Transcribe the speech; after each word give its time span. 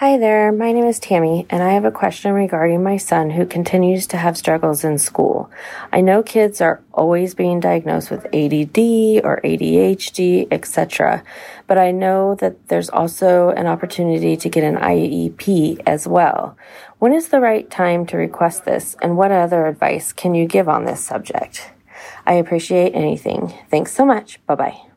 Hi 0.00 0.16
there, 0.16 0.50
my 0.50 0.72
name 0.72 0.86
is 0.86 0.98
Tammy, 0.98 1.44
and 1.50 1.62
I 1.62 1.74
have 1.74 1.84
a 1.84 1.90
question 1.90 2.32
regarding 2.32 2.82
my 2.82 2.96
son 2.96 3.28
who 3.28 3.44
continues 3.44 4.06
to 4.06 4.16
have 4.16 4.38
struggles 4.38 4.82
in 4.82 4.96
school. 4.96 5.50
I 5.92 6.00
know 6.00 6.22
kids 6.22 6.62
are 6.62 6.80
always 6.94 7.34
being 7.34 7.60
diagnosed 7.60 8.10
with 8.10 8.24
ADD 8.32 8.78
or 9.22 9.42
ADHD, 9.44 10.48
etc., 10.50 11.22
but 11.66 11.76
I 11.76 11.90
know 11.90 12.34
that 12.36 12.68
there's 12.68 12.88
also 12.88 13.50
an 13.50 13.66
opportunity 13.66 14.38
to 14.38 14.48
get 14.48 14.64
an 14.64 14.76
IEP 14.76 15.82
as 15.86 16.08
well. 16.08 16.56
When 16.98 17.12
is 17.12 17.28
the 17.28 17.40
right 17.40 17.70
time 17.70 18.06
to 18.06 18.16
request 18.16 18.64
this, 18.64 18.96
and 19.02 19.18
what 19.18 19.32
other 19.32 19.66
advice 19.66 20.14
can 20.14 20.34
you 20.34 20.46
give 20.46 20.66
on 20.66 20.86
this 20.86 21.04
subject? 21.04 21.72
I 22.24 22.36
appreciate 22.36 22.94
anything. 22.94 23.52
Thanks 23.70 23.92
so 23.92 24.06
much. 24.06 24.40
Bye 24.46 24.54
bye. 24.54 24.89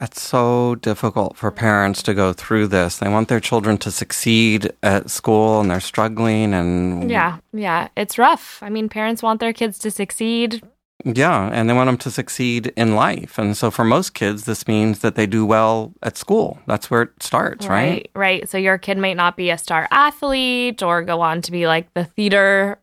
It's 0.00 0.22
so 0.22 0.76
difficult 0.76 1.36
for 1.36 1.50
parents 1.50 2.02
to 2.04 2.14
go 2.14 2.32
through 2.32 2.68
this. 2.68 2.98
They 2.98 3.08
want 3.08 3.28
their 3.28 3.40
children 3.40 3.76
to 3.78 3.90
succeed 3.90 4.72
at 4.82 5.10
school 5.10 5.60
and 5.60 5.70
they're 5.70 5.80
struggling 5.80 6.54
and 6.54 7.10
Yeah, 7.10 7.38
yeah, 7.52 7.88
it's 7.96 8.16
rough. 8.16 8.62
I 8.62 8.70
mean, 8.70 8.88
parents 8.88 9.22
want 9.22 9.40
their 9.40 9.52
kids 9.52 9.78
to 9.80 9.90
succeed. 9.90 10.62
Yeah, 11.04 11.50
and 11.52 11.68
they 11.68 11.74
want 11.74 11.88
them 11.88 11.96
to 11.98 12.10
succeed 12.10 12.72
in 12.76 12.94
life. 12.94 13.38
And 13.38 13.56
so 13.56 13.70
for 13.70 13.84
most 13.84 14.14
kids 14.14 14.44
this 14.44 14.66
means 14.66 15.00
that 15.00 15.16
they 15.16 15.26
do 15.26 15.44
well 15.44 15.92
at 16.02 16.16
school. 16.16 16.58
That's 16.66 16.90
where 16.90 17.02
it 17.02 17.22
starts, 17.22 17.66
right? 17.66 17.90
Right, 17.90 18.10
right. 18.14 18.48
So 18.48 18.56
your 18.56 18.78
kid 18.78 18.96
might 18.96 19.16
not 19.16 19.36
be 19.36 19.50
a 19.50 19.58
star 19.58 19.86
athlete 19.90 20.82
or 20.82 21.02
go 21.02 21.20
on 21.20 21.42
to 21.42 21.52
be 21.52 21.66
like 21.66 21.92
the 21.92 22.04
theater 22.04 22.78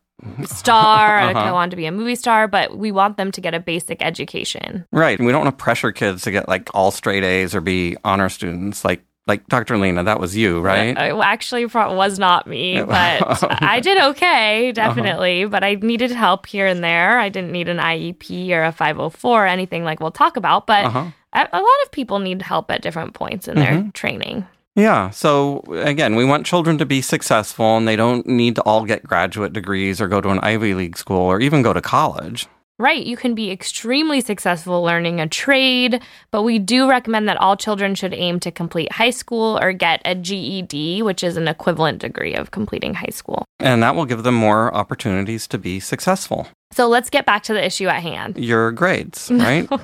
star 0.45 1.19
Uh-huh. 1.19 1.49
go 1.49 1.55
on 1.55 1.69
to 1.69 1.75
be 1.75 1.85
a 1.85 1.91
movie 1.91 2.15
star, 2.15 2.47
but 2.47 2.77
we 2.77 2.91
want 2.91 3.17
them 3.17 3.31
to 3.31 3.41
get 3.41 3.53
a 3.53 3.59
basic 3.59 4.01
education. 4.01 4.85
Right. 4.91 5.17
And 5.17 5.25
we 5.25 5.31
don't 5.31 5.43
want 5.43 5.57
to 5.57 5.63
pressure 5.63 5.91
kids 5.91 6.23
to 6.23 6.31
get 6.31 6.47
like 6.47 6.69
all 6.73 6.91
straight 6.91 7.23
A's 7.23 7.53
or 7.55 7.61
be 7.61 7.97
honor 8.03 8.29
students 8.29 8.83
like 8.85 9.03
like 9.27 9.45
Dr. 9.47 9.77
Lena, 9.77 10.05
that 10.05 10.21
was 10.21 10.37
you, 10.37 10.61
right? 10.61 10.95
Uh, 10.97 11.15
well, 11.17 11.21
actually, 11.21 11.65
was 11.65 12.17
not 12.17 12.47
me, 12.47 12.81
but 12.87 13.43
I 13.61 13.81
did 13.81 14.01
okay, 14.01 14.71
definitely. 14.71 15.43
But 15.43 15.65
I 15.65 15.75
needed 15.75 16.11
help 16.11 16.45
here 16.45 16.65
and 16.65 16.81
there. 16.81 17.19
I 17.19 17.27
didn't 17.27 17.51
need 17.51 17.67
an 17.67 17.77
IEP 17.77 18.49
or 18.51 18.63
a 18.63 18.71
504 18.71 19.43
or 19.43 19.45
anything 19.45 19.83
like 19.83 19.99
we'll 19.99 20.11
talk 20.11 20.37
about. 20.37 20.65
But 20.65 20.85
Uh-huh. 20.85 21.07
a, 21.33 21.39
a 21.51 21.59
lot 21.59 21.81
of 21.83 21.91
people 21.91 22.19
need 22.19 22.41
help 22.41 22.71
at 22.71 22.81
different 22.81 23.15
points 23.15 23.49
in 23.49 23.55
their 23.59 23.91
training. 23.93 24.47
Yeah. 24.77 25.09
So 25.09 25.63
again, 25.71 26.15
we 26.15 26.23
want 26.23 26.45
children 26.45 26.77
to 26.77 26.85
be 26.85 27.01
successful 27.01 27.77
and 27.77 27.87
they 27.87 27.95
don't 27.95 28.27
need 28.27 28.55
to 28.57 28.61
all 28.61 28.85
get 28.85 29.01
graduate 29.01 29.51
degrees 29.51 29.99
or 29.99 30.07
go 30.07 30.21
to 30.21 30.29
an 30.29 30.39
Ivy 30.41 30.75
League 30.75 30.97
school 30.97 31.17
or 31.17 31.41
even 31.41 31.63
go 31.63 31.73
to 31.73 31.81
college. 31.81 32.47
Right, 32.79 33.03
you 33.03 33.17
can 33.17 33.33
be 33.33 33.49
extremely 33.49 34.21
successful 34.21 34.83
learning 34.83 35.19
a 35.19 35.27
trade, 35.27 35.99
but 36.29 36.43
we 36.43 36.59
do 36.59 36.87
recommend 36.87 37.27
that 37.27 37.37
all 37.37 37.57
children 37.57 37.95
should 37.95 38.13
aim 38.13 38.39
to 38.41 38.51
complete 38.51 38.91
high 38.91 39.09
school 39.09 39.57
or 39.59 39.73
get 39.73 39.99
a 40.05 40.13
GED, 40.13 41.01
which 41.01 41.23
is 41.23 41.37
an 41.37 41.47
equivalent 41.47 41.97
degree 41.99 42.35
of 42.35 42.51
completing 42.51 42.93
high 42.93 43.09
school. 43.09 43.45
And 43.59 43.81
that 43.81 43.95
will 43.95 44.05
give 44.05 44.21
them 44.21 44.35
more 44.35 44.71
opportunities 44.75 45.47
to 45.47 45.57
be 45.57 45.79
successful. 45.79 46.49
So 46.71 46.87
let's 46.87 47.09
get 47.09 47.25
back 47.25 47.41
to 47.43 47.53
the 47.53 47.65
issue 47.65 47.87
at 47.87 48.03
hand. 48.03 48.37
Your 48.37 48.71
grades, 48.71 49.31
right? 49.31 49.67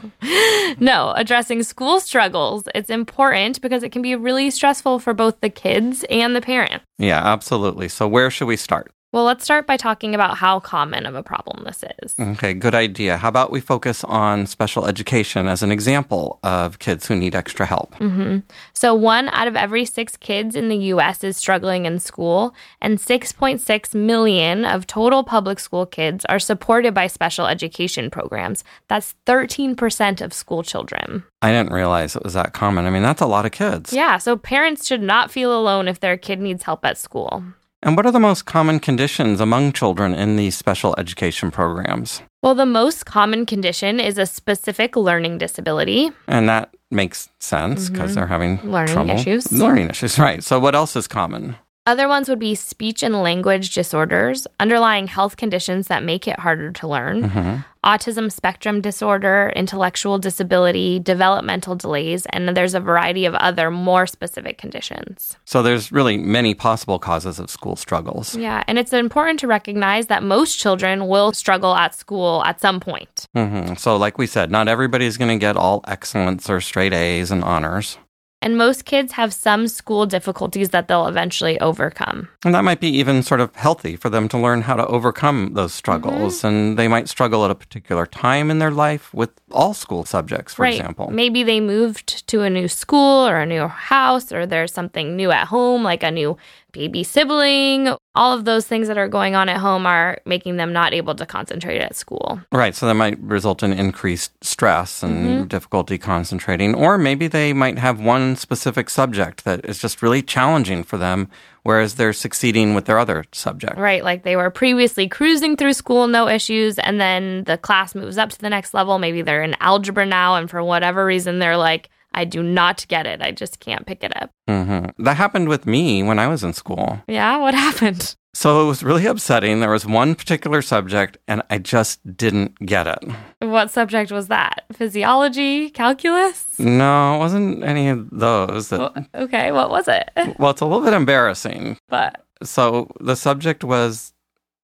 No, 0.80 1.14
addressing 1.16 1.64
school 1.64 2.00
struggles. 2.00 2.64
It's 2.74 2.90
important 2.90 3.62
because 3.62 3.84
it 3.84 3.92
can 3.92 4.02
be 4.02 4.16
really 4.16 4.50
stressful 4.52 5.00
for 5.00 5.14
both 5.14 5.40
the 5.42 5.50
kids 5.50 6.06
and 6.10 6.36
the 6.36 6.42
parent. 6.42 6.82
yeah, 6.98 7.22
absolutely. 7.26 7.90
So 7.90 8.08
where 8.08 8.30
should 8.30 8.48
we 8.48 8.56
start? 8.58 8.92
Well, 9.14 9.26
let's 9.26 9.44
start 9.44 9.68
by 9.68 9.78
talking 9.78 10.16
about 10.16 10.38
how 10.38 10.60
common 10.60 11.06
of 11.06 11.14
a 11.14 11.22
problem 11.22 11.64
this 11.66 11.84
is. 12.02 12.16
Okay, 12.20 12.56
good 12.56 12.74
idea. 12.74 13.16
How 13.18 13.30
about 13.30 13.52
we 13.52 13.62
focus 13.62 14.04
on 14.04 14.48
special 14.48 14.88
education 14.88 15.48
as 15.48 15.62
an 15.62 15.72
example 15.72 16.40
of 16.42 16.80
kids 16.80 17.06
who 17.06 17.16
need 17.16 17.36
extra 17.36 17.68
help? 17.68 17.94
Mm-hmm. 18.00 18.40
So, 18.74 18.96
one 18.96 19.30
out 19.30 19.48
of 19.48 19.56
every 19.56 19.86
six 19.86 20.18
kids 20.18 20.56
in 20.56 20.68
the 20.68 20.78
US 20.94 21.24
is 21.24 21.38
struggling 21.38 21.86
in 21.86 22.00
school, 22.00 22.56
and 22.82 22.98
6.6 22.98 23.94
million 23.94 24.66
of 24.66 24.88
total 24.88 25.24
public 25.24 25.60
school 25.60 25.86
kids 25.86 26.26
are 26.26 26.40
supported 26.40 26.96
by 26.96 27.06
special 27.06 27.46
education 27.46 28.10
programs. 28.10 28.64
That's 28.88 29.14
13% 29.28 30.22
of 30.22 30.34
school 30.34 30.64
children. 30.64 31.24
I 31.44 31.52
didn't 31.52 31.72
realize 31.72 32.16
it 32.16 32.24
was 32.24 32.34
that 32.34 32.54
common. 32.54 32.86
I 32.86 32.90
mean, 32.90 33.04
that's 33.04 33.22
a 33.22 33.28
lot 33.28 33.46
of 33.46 33.52
kids. 33.52 33.94
Yeah, 33.94 34.18
so 34.18 34.36
parents 34.38 34.88
should 34.88 35.04
not 35.04 35.30
feel 35.30 35.56
alone 35.56 35.88
if 35.88 36.00
their 36.00 36.18
kid 36.18 36.40
needs 36.40 36.64
help 36.64 36.84
at 36.84 36.98
school. 36.98 37.44
And 37.86 37.98
what 37.98 38.06
are 38.06 38.12
the 38.14 38.20
most 38.20 38.46
common 38.46 38.80
conditions 38.80 39.42
among 39.42 39.74
children 39.74 40.14
in 40.14 40.38
these 40.38 40.56
special 40.58 40.96
education 40.98 41.52
programs? 41.52 42.22
Well, 42.42 42.56
the 42.56 42.66
most 42.66 43.06
common 43.06 43.46
condition 43.46 44.00
is 44.00 44.18
a 44.18 44.26
specific 44.26 44.96
learning 44.96 45.38
disability. 45.38 46.10
And 46.28 46.48
that 46.48 46.74
makes 46.90 47.28
sense 47.40 47.90
because 47.90 48.16
they're 48.16 48.28
having 48.28 48.58
Mm-hmm. 48.60 48.72
Learning 48.72 48.94
trouble. 48.94 49.12
issues. 49.16 49.52
Learning 49.52 49.90
issues, 49.90 50.18
right. 50.18 50.42
So, 50.44 50.60
what 50.60 50.76
else 50.76 50.96
is 50.96 51.08
common? 51.08 51.58
Other 51.86 52.08
ones 52.08 52.30
would 52.30 52.40
be 52.40 52.56
speech 52.56 53.04
and 53.04 53.14
language 53.22 53.74
disorders, 53.76 54.48
underlying 54.58 55.08
health 55.08 55.36
conditions 55.36 55.88
that 55.88 56.02
make 56.02 56.30
it 56.30 56.40
harder 56.40 56.72
to 56.72 56.88
learn, 56.88 57.24
Mm-hmm. 57.24 57.56
autism 57.84 58.32
spectrum 58.32 58.80
disorder, 58.80 59.52
intellectual 59.54 60.18
disability, 60.18 61.00
developmental 61.00 61.76
delays, 61.76 62.26
and 62.28 62.56
there's 62.56 62.74
a 62.74 62.80
variety 62.80 63.26
of 63.26 63.34
other 63.36 63.70
more 63.70 64.08
specific 64.08 64.58
conditions. 64.58 65.36
So, 65.44 65.62
there's 65.62 65.92
really 65.92 66.18
many 66.18 66.54
possible 66.54 67.00
causes 67.00 67.38
of 67.38 67.50
school 67.50 67.76
struggles. 67.76 68.34
Yeah, 68.34 68.64
and 68.70 68.80
it's 68.80 68.94
important 68.94 69.42
to 69.42 69.48
recognize 69.48 70.08
that 70.08 70.24
most 70.24 70.58
children 70.58 71.08
will 71.10 71.34
struggle 71.34 71.76
at 71.76 71.94
school 71.94 72.44
at 72.46 72.62
some 72.62 72.80
point. 72.80 73.28
hmm 73.36 73.74
So, 73.74 73.98
like 73.98 74.18
we 74.18 74.26
said, 74.28 74.50
not 74.50 74.70
everybody's 74.70 75.18
going 75.18 75.38
to 75.38 75.46
get 75.48 75.58
all 75.58 75.84
excellence 75.86 76.50
or 76.50 76.62
straight 76.62 76.94
A's 76.94 77.30
and 77.30 77.44
honors. 77.44 77.98
And 78.44 78.58
most 78.58 78.84
kids 78.84 79.14
have 79.14 79.34
some 79.34 79.70
school 79.70 80.06
difficulties 80.06 80.72
that 80.72 80.90
they'll 80.90 81.08
eventually 81.08 81.58
overcome. 81.62 82.28
And 82.44 82.54
that 82.54 82.66
might 82.66 82.82
be 82.82 82.90
even 82.90 83.24
sort 83.24 83.40
of 83.40 83.56
healthy 83.56 83.96
for 83.96 84.10
them 84.10 84.28
to 84.28 84.38
learn 84.38 84.64
how 84.64 84.76
to 84.76 84.86
overcome 84.88 85.54
those 85.54 85.74
struggles. 85.74 86.40
Mm-hmm. 86.40 86.48
And 86.48 86.78
they 86.78 86.90
might 86.90 87.08
struggle 87.08 87.46
at 87.46 87.52
a 87.52 87.56
particular 87.56 88.06
time 88.06 88.52
in 88.52 88.60
their 88.60 88.70
life 88.70 89.14
with 89.14 89.30
all 89.50 89.74
school 89.74 90.04
subjects, 90.04 90.56
for 90.56 90.64
right. 90.64 90.76
example. 90.76 91.10
Maybe 91.10 91.44
they 91.44 91.62
moved 91.62 92.28
to 92.28 92.42
a 92.42 92.50
new 92.50 92.68
school 92.68 93.26
or 93.26 93.38
a 93.40 93.46
new 93.46 93.70
house, 93.70 94.34
or 94.34 94.46
there's 94.46 94.74
something 94.74 95.16
new 95.16 95.32
at 95.32 95.48
home, 95.48 95.82
like 95.82 96.04
a 96.04 96.12
new 96.12 96.36
baby 96.74 97.04
sibling. 97.04 97.96
All 98.16 98.34
of 98.38 98.46
those 98.46 98.68
things 98.68 98.88
that 98.90 98.98
are 98.98 99.08
going 99.08 99.34
on 99.36 99.48
at 99.50 99.58
home 99.58 99.86
are 99.88 100.20
making 100.26 100.58
them 100.58 100.74
not 100.74 100.94
able 100.94 101.16
to 101.16 101.26
concentrate 101.26 101.80
at 101.80 101.96
school. 101.96 102.42
Right. 102.52 102.76
So 102.76 102.86
that 102.86 102.94
might 102.96 103.18
result 103.20 103.64
in 103.64 103.72
increased 103.72 104.32
stress 104.44 105.02
and 105.02 105.14
Mm-hmm. 105.14 105.44
difficulty 105.46 105.98
concentrating. 105.98 106.76
Or 106.76 106.98
maybe 106.98 107.28
they 107.28 107.54
might 107.54 107.78
have 107.78 108.00
one 108.00 108.36
specific 108.36 108.90
subject 108.90 109.46
that 109.46 109.64
is 109.66 109.80
just 109.80 110.02
really 110.02 110.22
challenging 110.22 110.84
for 110.84 110.98
them, 110.98 111.30
whereas 111.64 111.96
they're 111.96 112.14
succeeding 112.14 112.76
with 112.76 112.86
their 112.86 113.00
other 113.00 113.24
subject. 113.32 113.78
Right. 113.78 114.04
Like 114.04 114.24
they 114.24 114.36
were 114.36 114.50
previously 114.50 115.08
cruising 115.08 115.56
through 115.56 115.74
school, 115.74 116.08
no 116.08 116.28
issues. 116.28 116.78
And 116.80 117.00
then 117.00 117.46
the 117.46 117.58
class 117.58 117.96
moves 117.96 118.18
up 118.18 118.30
to 118.32 118.40
the 118.40 118.50
next 118.50 118.74
level. 118.74 119.00
Maybe 119.00 119.22
they're 119.22 119.44
in 119.44 119.56
algebra 119.60 120.06
now. 120.06 120.36
And 120.36 120.50
for 120.50 120.64
whatever 120.64 121.06
reason, 121.06 121.40
they're 121.40 121.58
like, 121.58 121.90
I 122.14 122.26
do 122.26 122.42
not 122.44 122.86
get 122.88 123.06
it. 123.06 123.22
I 123.22 123.32
just 123.32 123.60
can't 123.60 123.86
pick 123.86 124.04
it 124.04 124.16
up. 124.22 124.30
hmm 124.48 124.86
That 125.00 125.18
happened 125.18 125.50
with 125.50 125.66
me 125.66 126.04
when 126.04 126.20
I 126.20 126.28
was 126.28 126.44
in 126.44 126.54
school. 126.54 127.02
Yeah. 127.08 127.38
What 127.38 127.54
happened? 127.68 128.16
So 128.36 128.64
it 128.64 128.66
was 128.66 128.82
really 128.84 129.06
upsetting. 129.06 129.60
There 129.60 129.70
was 129.70 129.86
one 129.86 130.16
particular 130.16 130.64
subject, 130.64 131.20
and 131.28 131.44
I 131.52 131.60
just 131.60 132.00
didn't 132.18 132.56
get 132.66 132.88
it. 132.88 132.98
What 133.42 133.70
subject 133.70 134.12
was 134.12 134.28
that? 134.30 134.64
Physiology? 134.74 135.70
Calculus? 135.70 136.48
No, 136.58 137.16
it 137.16 137.20
wasn't 137.20 137.64
any 137.64 137.90
of 137.90 138.10
those. 138.10 138.70
That, 138.70 138.80
Well, 138.80 139.06
okay. 139.14 139.52
What 139.52 139.70
was 139.70 139.88
it? 139.88 140.10
well, 140.40 140.50
it's 140.50 140.62
a 140.62 140.66
little 140.66 140.84
bit 140.84 140.94
embarrassing. 140.96 141.78
But 141.90 142.26
So 142.42 142.90
the 143.00 143.16
subject 143.16 143.64
was 143.64 144.14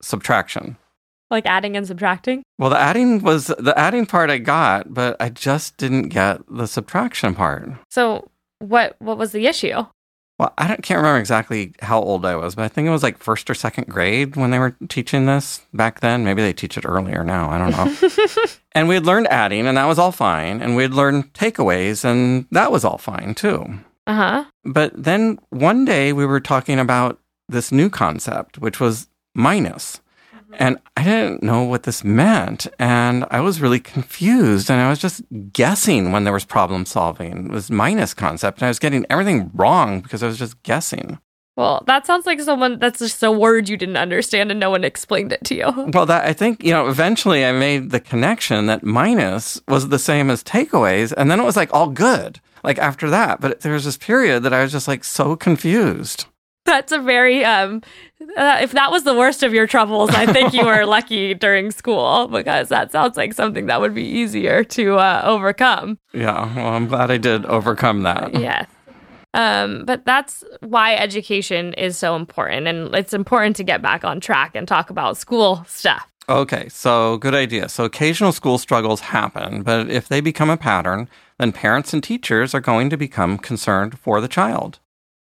subtraction. 0.01 0.75
Like 1.29 1.45
adding 1.45 1.75
and 1.77 1.87
subtracting? 1.87 2.43
Well, 2.57 2.69
the 2.69 2.79
adding 2.79 3.21
was 3.21 3.47
the 3.47 3.73
adding 3.77 4.05
part 4.05 4.29
I 4.29 4.37
got, 4.37 4.93
but 4.93 5.15
I 5.19 5.29
just 5.29 5.77
didn't 5.77 6.09
get 6.09 6.41
the 6.49 6.67
subtraction 6.67 7.35
part. 7.35 7.69
So 7.89 8.29
what 8.59 8.95
what 8.99 9.17
was 9.17 9.31
the 9.31 9.47
issue? 9.47 9.85
Well, 10.39 10.53
I 10.57 10.69
don't, 10.69 10.81
can't 10.81 10.99
remember 10.99 11.19
exactly 11.19 11.73
how 11.81 12.01
old 12.01 12.25
I 12.25 12.37
was, 12.37 12.55
but 12.55 12.63
I 12.63 12.69
think 12.69 12.87
it 12.87 12.91
was 12.91 13.03
like 13.03 13.17
first 13.17 13.49
or 13.49 13.53
second 13.53 13.87
grade 13.87 14.37
when 14.37 14.51
they 14.51 14.59
were 14.59 14.73
teaching 14.87 15.25
this 15.25 15.61
back 15.73 15.99
then. 15.99 16.23
Maybe 16.23 16.41
they 16.41 16.53
teach 16.53 16.77
it 16.77 16.85
earlier 16.85 17.25
now. 17.25 17.49
I 17.49 17.57
don't 17.57 17.71
know. 17.71 18.45
and 18.71 18.87
we 18.87 18.95
had 18.95 19.05
learned 19.05 19.27
adding, 19.27 19.67
and 19.67 19.77
that 19.77 19.85
was 19.85 19.99
all 19.99 20.13
fine. 20.13 20.61
And 20.61 20.77
we 20.77 20.83
had 20.83 20.93
learned 20.93 21.33
takeaways, 21.33 22.05
and 22.05 22.45
that 22.51 22.71
was 22.71 22.85
all 22.85 22.97
fine 22.97 23.35
too. 23.35 23.65
Uh-huh. 24.07 24.45
But 24.63 24.91
then 24.95 25.39
one 25.49 25.83
day 25.83 26.13
we 26.13 26.25
were 26.25 26.39
talking 26.39 26.79
about 26.79 27.19
this 27.49 27.69
new 27.73 27.89
concept, 27.89 28.57
which 28.59 28.79
was 28.79 29.07
minus. 29.35 29.99
Mm-hmm. 30.49 30.63
And 30.63 30.79
I 30.97 31.03
didn't 31.03 31.43
know 31.43 31.63
what 31.63 31.83
this 31.83 32.03
meant. 32.03 32.67
And 32.79 33.25
I 33.29 33.39
was 33.39 33.61
really 33.61 33.79
confused. 33.79 34.71
And 34.71 34.81
I 34.81 34.89
was 34.89 34.99
just 34.99 35.21
guessing 35.53 36.11
when 36.11 36.23
there 36.23 36.33
was 36.33 36.45
problem 36.45 36.85
solving. 36.85 37.45
It 37.45 37.51
was 37.51 37.69
minus 37.69 38.13
concept. 38.13 38.59
And 38.59 38.65
I 38.65 38.69
was 38.69 38.79
getting 38.79 39.05
everything 39.09 39.51
wrong 39.53 40.01
because 40.01 40.23
I 40.23 40.27
was 40.27 40.39
just 40.39 40.61
guessing. 40.63 41.19
Well, 41.55 41.83
that 41.87 42.07
sounds 42.07 42.25
like 42.25 42.39
someone 42.39 42.79
that's 42.79 42.99
just 42.99 43.21
a 43.21 43.31
word 43.31 43.67
you 43.67 43.75
didn't 43.75 43.97
understand 43.97 44.49
and 44.49 44.61
no 44.61 44.69
one 44.69 44.85
explained 44.85 45.33
it 45.33 45.43
to 45.43 45.55
you. 45.55 45.91
Well, 45.93 46.05
that 46.05 46.23
I 46.23 46.31
think, 46.31 46.63
you 46.63 46.71
know, 46.71 46.87
eventually 46.87 47.45
I 47.45 47.51
made 47.51 47.89
the 47.89 47.99
connection 47.99 48.67
that 48.67 48.83
minus 48.83 49.61
was 49.67 49.89
the 49.89 49.99
same 49.99 50.29
as 50.29 50.41
takeaways. 50.41 51.13
And 51.17 51.29
then 51.29 51.39
it 51.39 51.43
was 51.43 51.57
like 51.57 51.73
all 51.73 51.89
good, 51.89 52.39
like 52.63 52.77
after 52.79 53.09
that. 53.09 53.41
But 53.41 53.59
there 53.59 53.73
was 53.73 53.83
this 53.83 53.97
period 53.97 54.43
that 54.43 54.53
I 54.53 54.63
was 54.63 54.71
just 54.71 54.87
like 54.87 55.03
so 55.03 55.35
confused. 55.35 56.25
That's 56.69 56.91
a 56.91 56.99
very 56.99 57.43
um 57.43 57.81
uh, 58.37 58.59
if 58.61 58.73
that 58.73 58.91
was 58.91 59.03
the 59.03 59.13
worst 59.15 59.43
of 59.43 59.53
your 59.53 59.65
troubles, 59.65 60.09
I 60.11 60.25
think 60.25 60.53
you 60.53 60.65
were 60.65 60.85
lucky 60.97 61.33
during 61.33 61.71
school 61.71 62.27
because 62.27 62.69
that 62.69 62.91
sounds 62.91 63.17
like 63.17 63.33
something 63.33 63.65
that 63.67 63.81
would 63.81 63.95
be 63.95 64.03
easier 64.03 64.63
to 64.65 64.97
uh, 64.97 65.21
overcome. 65.23 65.97
Yeah, 66.13 66.53
well, 66.55 66.73
I'm 66.73 66.87
glad 66.87 67.11
I 67.11 67.17
did 67.17 67.45
overcome 67.45 68.03
that. 68.03 68.33
Yes. 68.35 68.67
Um, 69.33 69.85
but 69.85 70.05
that's 70.05 70.43
why 70.61 70.95
education 70.95 71.73
is 71.73 71.97
so 71.97 72.15
important, 72.15 72.67
and 72.67 72.93
it's 72.93 73.13
important 73.13 73.55
to 73.57 73.63
get 73.63 73.81
back 73.81 74.03
on 74.03 74.19
track 74.19 74.55
and 74.55 74.67
talk 74.67 74.89
about 74.89 75.17
school 75.17 75.63
stuff. 75.67 76.07
Okay, 76.27 76.67
so 76.69 77.17
good 77.17 77.33
idea. 77.33 77.69
So 77.69 77.85
occasional 77.85 78.31
school 78.31 78.57
struggles 78.57 78.99
happen, 78.99 79.63
but 79.63 79.89
if 79.89 80.07
they 80.07 80.21
become 80.21 80.49
a 80.49 80.57
pattern, 80.57 81.09
then 81.39 81.51
parents 81.51 81.93
and 81.93 82.03
teachers 82.03 82.53
are 82.53 82.59
going 82.59 82.89
to 82.89 82.97
become 82.97 83.37
concerned 83.37 83.97
for 83.97 84.19
the 84.19 84.27
child. 84.27 84.79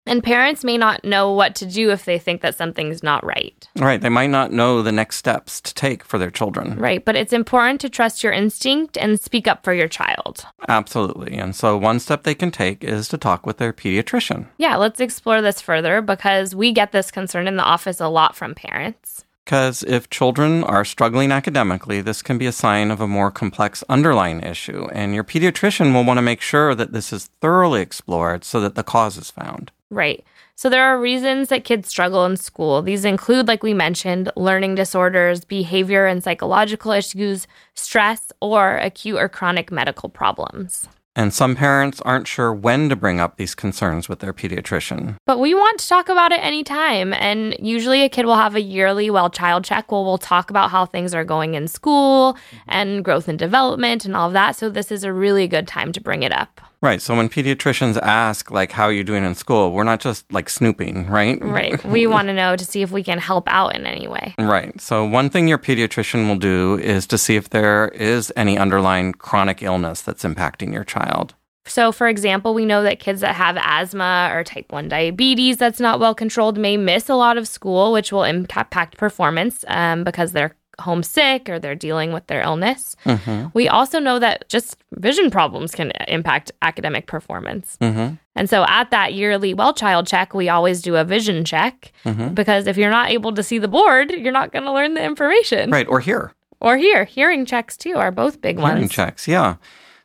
And 0.07 0.23
parents 0.23 0.63
may 0.63 0.77
not 0.77 1.03
know 1.03 1.31
what 1.31 1.55
to 1.55 1.65
do 1.65 1.91
if 1.91 2.05
they 2.05 2.19
think 2.19 2.41
that 2.41 2.55
something's 2.55 3.01
not 3.01 3.25
right. 3.25 3.67
Right. 3.75 3.99
They 3.99 4.09
might 4.09 4.29
not 4.29 4.51
know 4.51 4.81
the 4.81 4.91
next 4.91 5.17
steps 5.17 5.59
to 5.61 5.73
take 5.73 6.03
for 6.03 6.19
their 6.19 6.29
children. 6.29 6.77
Right. 6.77 7.03
But 7.03 7.15
it's 7.15 7.33
important 7.33 7.81
to 7.81 7.89
trust 7.89 8.23
your 8.23 8.31
instinct 8.31 8.97
and 8.97 9.19
speak 9.19 9.47
up 9.47 9.63
for 9.63 9.73
your 9.73 9.87
child. 9.87 10.45
Absolutely. 10.67 11.35
And 11.37 11.55
so 11.55 11.75
one 11.77 11.99
step 11.99 12.23
they 12.23 12.35
can 12.35 12.51
take 12.51 12.83
is 12.83 13.07
to 13.09 13.17
talk 13.17 13.45
with 13.45 13.57
their 13.57 13.73
pediatrician. 13.73 14.47
Yeah, 14.57 14.75
let's 14.75 14.99
explore 14.99 15.41
this 15.41 15.59
further 15.59 16.01
because 16.01 16.53
we 16.53 16.71
get 16.71 16.91
this 16.91 17.09
concern 17.09 17.47
in 17.47 17.55
the 17.55 17.63
office 17.63 17.99
a 17.99 18.07
lot 18.07 18.35
from 18.35 18.53
parents. 18.53 19.25
Because 19.43 19.83
if 19.83 20.09
children 20.09 20.63
are 20.63 20.83
struggling 20.83 21.31
academically, 21.31 22.01
this 22.01 22.23
can 22.23 22.39
be 22.39 22.47
a 22.47 22.51
sign 22.51 22.89
of 22.89 22.99
a 22.99 23.07
more 23.07 23.29
complex 23.29 23.83
underlying 23.87 24.41
issue. 24.41 24.87
And 24.91 25.13
your 25.13 25.23
pediatrician 25.23 25.93
will 25.93 26.03
want 26.03 26.17
to 26.17 26.23
make 26.23 26.41
sure 26.41 26.73
that 26.73 26.93
this 26.93 27.13
is 27.13 27.29
thoroughly 27.41 27.81
explored 27.81 28.43
so 28.43 28.59
that 28.61 28.73
the 28.73 28.83
cause 28.83 29.17
is 29.17 29.29
found. 29.29 29.71
Right. 29.91 30.23
So 30.55 30.69
there 30.69 30.83
are 30.83 30.99
reasons 30.99 31.49
that 31.49 31.63
kids 31.63 31.89
struggle 31.89 32.25
in 32.25 32.37
school. 32.37 32.81
These 32.81 33.05
include, 33.05 33.47
like 33.47 33.61
we 33.61 33.73
mentioned, 33.73 34.31
learning 34.35 34.75
disorders, 34.75 35.45
behavior 35.45 36.05
and 36.05 36.23
psychological 36.23 36.91
issues, 36.91 37.45
stress, 37.75 38.31
or 38.41 38.77
acute 38.77 39.17
or 39.17 39.29
chronic 39.29 39.71
medical 39.71 40.09
problems. 40.09 40.87
And 41.17 41.33
some 41.33 41.55
parents 41.55 42.01
aren't 42.01 42.27
sure 42.27 42.53
when 42.53 42.89
to 42.89 42.95
bring 42.95 43.21
up 43.21 43.37
these 43.37 43.55
concerns 43.55 44.09
with 44.09 44.19
their 44.19 44.33
pediatrician. 44.33 45.15
But 45.25 45.39
we 45.39 45.53
want 45.53 45.79
to 45.79 45.87
talk 45.87 46.09
about 46.09 46.33
it 46.33 46.43
anytime. 46.43 47.13
And 47.13 47.55
usually 47.57 48.03
a 48.03 48.09
kid 48.09 48.25
will 48.25 48.35
have 48.35 48.55
a 48.55 48.61
yearly 48.61 49.09
well 49.09 49.29
child 49.29 49.63
check 49.63 49.91
where 49.91 50.01
we'll 50.01 50.17
talk 50.17 50.49
about 50.49 50.71
how 50.71 50.85
things 50.85 51.13
are 51.13 51.23
going 51.23 51.53
in 51.53 51.69
school 51.69 52.37
and 52.67 53.03
growth 53.03 53.29
and 53.29 53.39
development 53.39 54.03
and 54.03 54.15
all 54.15 54.27
of 54.27 54.33
that. 54.33 54.57
So 54.57 54.69
this 54.69 54.91
is 54.91 55.05
a 55.05 55.13
really 55.13 55.47
good 55.47 55.67
time 55.67 55.93
to 55.93 56.01
bring 56.01 56.23
it 56.23 56.33
up. 56.33 56.59
Right. 56.81 57.01
So 57.01 57.15
when 57.15 57.29
pediatricians 57.29 57.97
ask, 58.01 58.51
like, 58.51 58.71
how 58.71 58.85
are 58.85 58.93
you 58.93 59.03
doing 59.03 59.23
in 59.23 59.35
school, 59.35 59.71
we're 59.71 59.83
not 59.83 59.99
just 59.99 60.31
like 60.31 60.49
snooping, 60.49 61.07
right? 61.07 61.41
Right. 61.43 61.83
We 61.85 62.07
want 62.15 62.27
to 62.27 62.33
know 62.33 62.55
to 62.55 62.65
see 62.65 62.81
if 62.81 62.91
we 62.91 63.03
can 63.03 63.19
help 63.19 63.47
out 63.47 63.75
in 63.75 63.85
any 63.85 64.07
way. 64.07 64.35
Right. 64.37 64.79
So 64.79 65.05
one 65.05 65.29
thing 65.29 65.47
your 65.47 65.57
pediatrician 65.57 66.27
will 66.27 66.37
do 66.37 66.77
is 66.79 67.07
to 67.07 67.17
see 67.17 67.35
if 67.35 67.49
there 67.49 67.89
is 67.89 68.31
any 68.35 68.57
underlying 68.57 69.13
chronic 69.13 69.63
illness 69.63 70.01
that's 70.01 70.23
impacting 70.23 70.73
your 70.73 70.83
child. 70.83 71.35
So, 71.67 71.91
for 71.91 72.07
example, 72.07 72.53
we 72.53 72.63
know 72.63 72.83
that 72.83 72.99
kids 72.99 73.21
that 73.21 73.35
have 73.35 73.57
asthma 73.57 74.29
or 74.31 74.43
type 74.43 74.71
1 74.71 74.87
diabetes 74.87 75.57
that's 75.57 75.79
not 75.79 75.99
well 75.99 76.13
controlled 76.13 76.59
may 76.59 76.77
miss 76.77 77.09
a 77.09 77.15
lot 77.15 77.37
of 77.37 77.47
school, 77.47 77.91
which 77.91 78.11
will 78.11 78.23
impact 78.23 78.97
performance 78.97 79.65
um, 79.67 80.03
because 80.03 80.31
they're 80.31 80.55
homesick 80.79 81.49
or 81.49 81.59
they're 81.59 81.75
dealing 81.75 82.11
with 82.13 82.27
their 82.27 82.41
illness. 82.41 82.95
Mm-hmm. 83.05 83.47
We 83.53 83.67
also 83.67 83.99
know 83.99 84.19
that 84.19 84.49
just 84.49 84.77
vision 84.93 85.29
problems 85.31 85.73
can 85.73 85.91
impact 86.07 86.51
academic 86.61 87.07
performance. 87.07 87.77
Mm-hmm. 87.81 88.15
And 88.35 88.49
so 88.49 88.65
at 88.67 88.91
that 88.91 89.13
yearly 89.13 89.53
well 89.53 89.73
child 89.73 90.07
check, 90.07 90.33
we 90.33 90.49
always 90.49 90.81
do 90.81 90.95
a 90.95 91.03
vision 91.03 91.45
check 91.45 91.91
mm-hmm. 92.03 92.33
because 92.33 92.67
if 92.67 92.77
you're 92.77 92.91
not 92.91 93.09
able 93.09 93.33
to 93.33 93.43
see 93.43 93.57
the 93.57 93.67
board, 93.67 94.11
you're 94.11 94.31
not 94.31 94.51
going 94.51 94.65
to 94.65 94.71
learn 94.71 94.93
the 94.93 95.03
information. 95.03 95.71
Right. 95.71 95.87
Or 95.87 95.99
hear. 95.99 96.33
Or 96.59 96.77
hear. 96.77 97.05
Hearing 97.05 97.45
checks 97.45 97.77
too 97.77 97.95
are 97.95 98.11
both 98.11 98.41
big 98.41 98.57
Hearing 98.57 98.63
ones. 98.63 98.75
Hearing 98.77 98.89
checks, 98.89 99.27
yeah. 99.27 99.55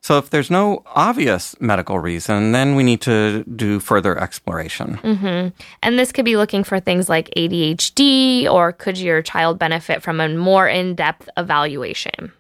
So 0.02 0.17
if 0.17 0.31
there's 0.31 0.50
no 0.50 0.82
obvious 0.87 1.55
medical 1.61 1.99
reason, 1.99 2.52
then 2.52 2.75
we 2.75 2.82
need 2.82 3.02
to 3.02 3.44
do 3.44 3.81
further 3.81 4.19
exploration. 4.19 4.97
Mm-hmm. 5.02 5.49
And 5.82 5.99
this 5.99 6.11
could 6.11 6.25
be 6.25 6.37
looking 6.37 6.64
for 6.64 6.81
things 6.81 7.08
like 7.08 7.29
ADHD, 7.37 8.50
or 8.50 8.73
could 8.73 8.97
your 8.97 9.20
child 9.20 9.58
benefit 9.58 10.02
from 10.02 10.20
a 10.20 10.29
more 10.29 10.67
in 10.67 10.94
depth 10.94 11.29
evaluation? 11.37 12.32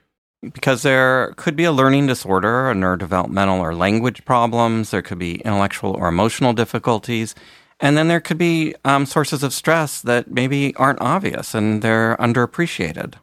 Because 0.42 0.82
there 0.82 1.34
could 1.36 1.54
be 1.54 1.64
a 1.64 1.72
learning 1.72 2.06
disorder, 2.06 2.70
a 2.70 2.74
neurodevelopmental 2.74 3.60
or 3.60 3.74
language 3.74 4.24
problems, 4.24 4.90
there 4.90 5.02
could 5.02 5.18
be 5.18 5.36
intellectual 5.42 5.92
or 5.92 6.08
emotional 6.08 6.54
difficulties. 6.54 7.34
And 7.78 7.96
then 7.96 8.08
there 8.08 8.20
could 8.20 8.38
be 8.38 8.74
um, 8.86 9.04
sources 9.04 9.42
of 9.42 9.52
stress 9.52 10.00
that 10.02 10.30
maybe 10.30 10.74
aren't 10.76 11.00
obvious 11.02 11.54
and 11.54 11.82
they're 11.82 12.16
underappreciated. 12.16 13.14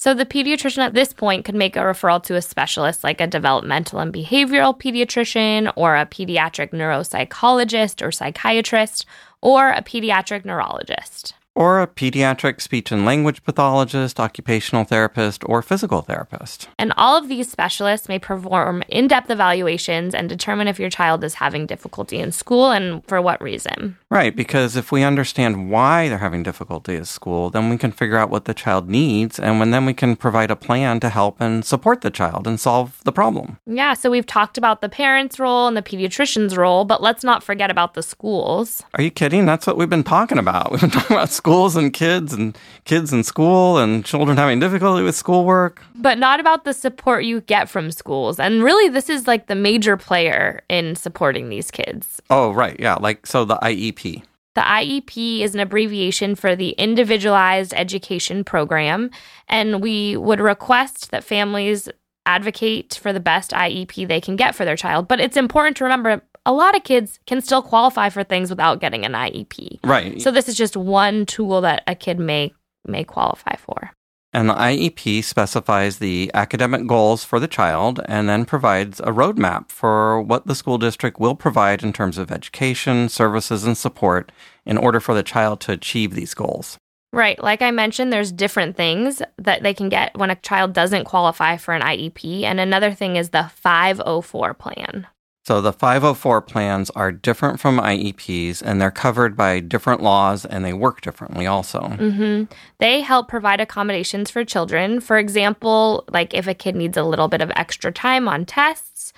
So 0.00 0.14
the 0.14 0.24
pediatrician 0.24 0.78
at 0.78 0.94
this 0.94 1.12
point 1.12 1.44
could 1.44 1.56
make 1.56 1.74
a 1.74 1.80
referral 1.80 2.22
to 2.22 2.36
a 2.36 2.40
specialist 2.40 3.02
like 3.02 3.20
a 3.20 3.26
developmental 3.26 3.98
and 3.98 4.14
behavioral 4.14 4.78
pediatrician 4.78 5.72
or 5.74 5.96
a 5.96 6.06
pediatric 6.06 6.70
neuropsychologist 6.70 8.00
or 8.00 8.12
psychiatrist 8.12 9.06
or 9.40 9.70
a 9.70 9.82
pediatric 9.82 10.44
neurologist 10.44 11.34
or 11.58 11.82
a 11.82 11.88
pediatric 11.88 12.60
speech 12.60 12.92
and 12.92 13.04
language 13.04 13.42
pathologist, 13.42 14.20
occupational 14.20 14.84
therapist, 14.84 15.42
or 15.44 15.60
physical 15.60 16.02
therapist. 16.02 16.68
And 16.78 16.92
all 16.96 17.18
of 17.18 17.26
these 17.26 17.50
specialists 17.50 18.08
may 18.08 18.20
perform 18.20 18.84
in 18.88 19.08
depth 19.08 19.28
evaluations 19.28 20.14
and 20.14 20.28
determine 20.28 20.68
if 20.68 20.78
your 20.78 20.88
child 20.88 21.24
is 21.24 21.34
having 21.34 21.66
difficulty 21.66 22.20
in 22.20 22.30
school 22.30 22.70
and 22.70 23.04
for 23.08 23.20
what 23.20 23.42
reason. 23.42 23.98
Right, 24.08 24.36
because 24.36 24.76
if 24.76 24.92
we 24.92 25.02
understand 25.02 25.68
why 25.68 26.08
they're 26.08 26.18
having 26.18 26.44
difficulty 26.44 26.94
at 26.94 27.08
school, 27.08 27.50
then 27.50 27.70
we 27.70 27.76
can 27.76 27.90
figure 27.90 28.16
out 28.16 28.30
what 28.30 28.44
the 28.44 28.54
child 28.54 28.88
needs, 28.88 29.40
and 29.40 29.58
when 29.58 29.72
then 29.72 29.84
we 29.84 29.94
can 29.94 30.14
provide 30.14 30.52
a 30.52 30.56
plan 30.56 31.00
to 31.00 31.08
help 31.08 31.40
and 31.40 31.64
support 31.64 32.02
the 32.02 32.10
child 32.10 32.46
and 32.46 32.60
solve 32.60 33.00
the 33.02 33.10
problem. 33.10 33.58
Yeah, 33.66 33.94
so 33.94 34.12
we've 34.12 34.24
talked 34.24 34.58
about 34.58 34.80
the 34.80 34.88
parents' 34.88 35.40
role 35.40 35.66
and 35.66 35.76
the 35.76 35.82
pediatrician's 35.82 36.56
role, 36.56 36.84
but 36.84 37.02
let's 37.02 37.24
not 37.24 37.42
forget 37.42 37.68
about 37.68 37.94
the 37.94 38.02
schools. 38.04 38.84
Are 38.94 39.02
you 39.02 39.10
kidding? 39.10 39.44
That's 39.44 39.66
what 39.66 39.76
we've 39.76 39.90
been 39.90 40.04
talking 40.04 40.38
about. 40.38 40.70
We've 40.78 40.80
been 40.80 40.90
talking 40.90 41.16
about 41.16 41.30
schools 41.30 41.47
schools 41.48 41.76
and 41.76 41.92
kids 41.92 42.32
and 42.34 42.58
kids 42.84 43.12
in 43.12 43.22
school 43.22 43.78
and 43.78 44.04
children 44.04 44.36
having 44.36 44.60
difficulty 44.60 45.02
with 45.02 45.14
schoolwork. 45.14 45.82
But 45.94 46.18
not 46.18 46.40
about 46.40 46.64
the 46.64 46.74
support 46.74 47.24
you 47.24 47.40
get 47.40 47.70
from 47.70 47.90
schools. 47.90 48.38
And 48.38 48.62
really, 48.62 48.90
this 48.90 49.08
is 49.08 49.26
like 49.26 49.46
the 49.46 49.54
major 49.54 49.96
player 49.96 50.62
in 50.68 50.94
supporting 50.94 51.48
these 51.48 51.70
kids. 51.70 52.20
Oh, 52.28 52.52
right. 52.52 52.78
Yeah. 52.78 52.96
Like, 53.00 53.26
so 53.26 53.46
the 53.46 53.56
IEP. 53.56 54.22
The 54.54 54.60
IEP 54.60 55.40
is 55.40 55.54
an 55.54 55.60
abbreviation 55.60 56.34
for 56.34 56.54
the 56.54 56.70
Individualized 56.70 57.72
Education 57.74 58.44
Program. 58.44 59.10
And 59.48 59.80
we 59.80 60.16
would 60.16 60.40
request 60.40 61.10
that 61.12 61.24
families 61.24 61.88
advocate 62.26 62.98
for 63.00 63.14
the 63.14 63.20
best 63.20 63.52
IEP 63.52 64.06
they 64.06 64.20
can 64.20 64.36
get 64.36 64.54
for 64.54 64.66
their 64.66 64.76
child. 64.76 65.08
But 65.08 65.18
it's 65.18 65.36
important 65.36 65.78
to 65.78 65.84
remember 65.84 66.20
a 66.48 66.52
lot 66.52 66.74
of 66.74 66.82
kids 66.82 67.20
can 67.26 67.42
still 67.42 67.60
qualify 67.60 68.08
for 68.08 68.24
things 68.24 68.48
without 68.48 68.80
getting 68.80 69.04
an 69.04 69.12
IEP. 69.12 69.80
Right. 69.84 70.20
So 70.20 70.30
this 70.30 70.48
is 70.48 70.56
just 70.56 70.78
one 70.78 71.26
tool 71.26 71.60
that 71.60 71.82
a 71.86 71.94
kid 71.94 72.18
may 72.18 72.54
may 72.86 73.04
qualify 73.04 73.56
for. 73.56 73.92
And 74.32 74.48
the 74.48 74.54
IEP 74.54 75.24
specifies 75.24 75.98
the 75.98 76.30
academic 76.32 76.86
goals 76.86 77.22
for 77.22 77.38
the 77.38 77.48
child 77.48 78.00
and 78.06 78.30
then 78.30 78.46
provides 78.46 78.98
a 79.00 79.12
roadmap 79.12 79.70
for 79.70 80.22
what 80.22 80.46
the 80.46 80.54
school 80.54 80.78
district 80.78 81.20
will 81.20 81.34
provide 81.34 81.82
in 81.82 81.92
terms 81.92 82.16
of 82.16 82.30
education, 82.30 83.10
services, 83.10 83.64
and 83.64 83.76
support 83.76 84.32
in 84.64 84.78
order 84.78 85.00
for 85.00 85.14
the 85.14 85.22
child 85.22 85.60
to 85.60 85.72
achieve 85.72 86.14
these 86.14 86.32
goals. 86.32 86.78
Right. 87.12 87.42
Like 87.42 87.60
I 87.60 87.70
mentioned, 87.72 88.10
there's 88.10 88.32
different 88.32 88.76
things 88.76 89.20
that 89.36 89.62
they 89.62 89.74
can 89.74 89.90
get 89.90 90.16
when 90.16 90.30
a 90.30 90.36
child 90.36 90.72
doesn't 90.72 91.04
qualify 91.04 91.58
for 91.58 91.74
an 91.74 91.82
IEP. 91.82 92.42
And 92.42 92.58
another 92.58 92.92
thing 92.92 93.16
is 93.16 93.30
the 93.30 93.50
504 93.54 94.54
plan. 94.54 95.06
So 95.48 95.62
the 95.62 95.72
504 95.72 96.42
plans 96.42 96.90
are 96.90 97.10
different 97.10 97.58
from 97.58 97.78
IEPs 97.78 98.60
and 98.60 98.78
they're 98.78 98.90
covered 98.90 99.34
by 99.34 99.60
different 99.60 100.02
laws 100.02 100.44
and 100.44 100.62
they 100.62 100.74
work 100.74 101.00
differently 101.00 101.46
also. 101.46 101.80
Mm-hmm. 101.80 102.52
They 102.80 103.00
help 103.00 103.28
provide 103.28 103.58
accommodations 103.58 104.30
for 104.30 104.44
children. 104.44 105.00
For 105.00 105.16
example, 105.16 106.04
like 106.10 106.34
if 106.34 106.46
a 106.46 106.52
kid 106.52 106.76
needs 106.76 106.98
a 106.98 107.02
little 107.02 107.28
bit 107.28 107.40
of 107.40 107.50
extra 107.56 107.90
time 107.90 108.28
on 108.28 108.44
tests, 108.44 109.14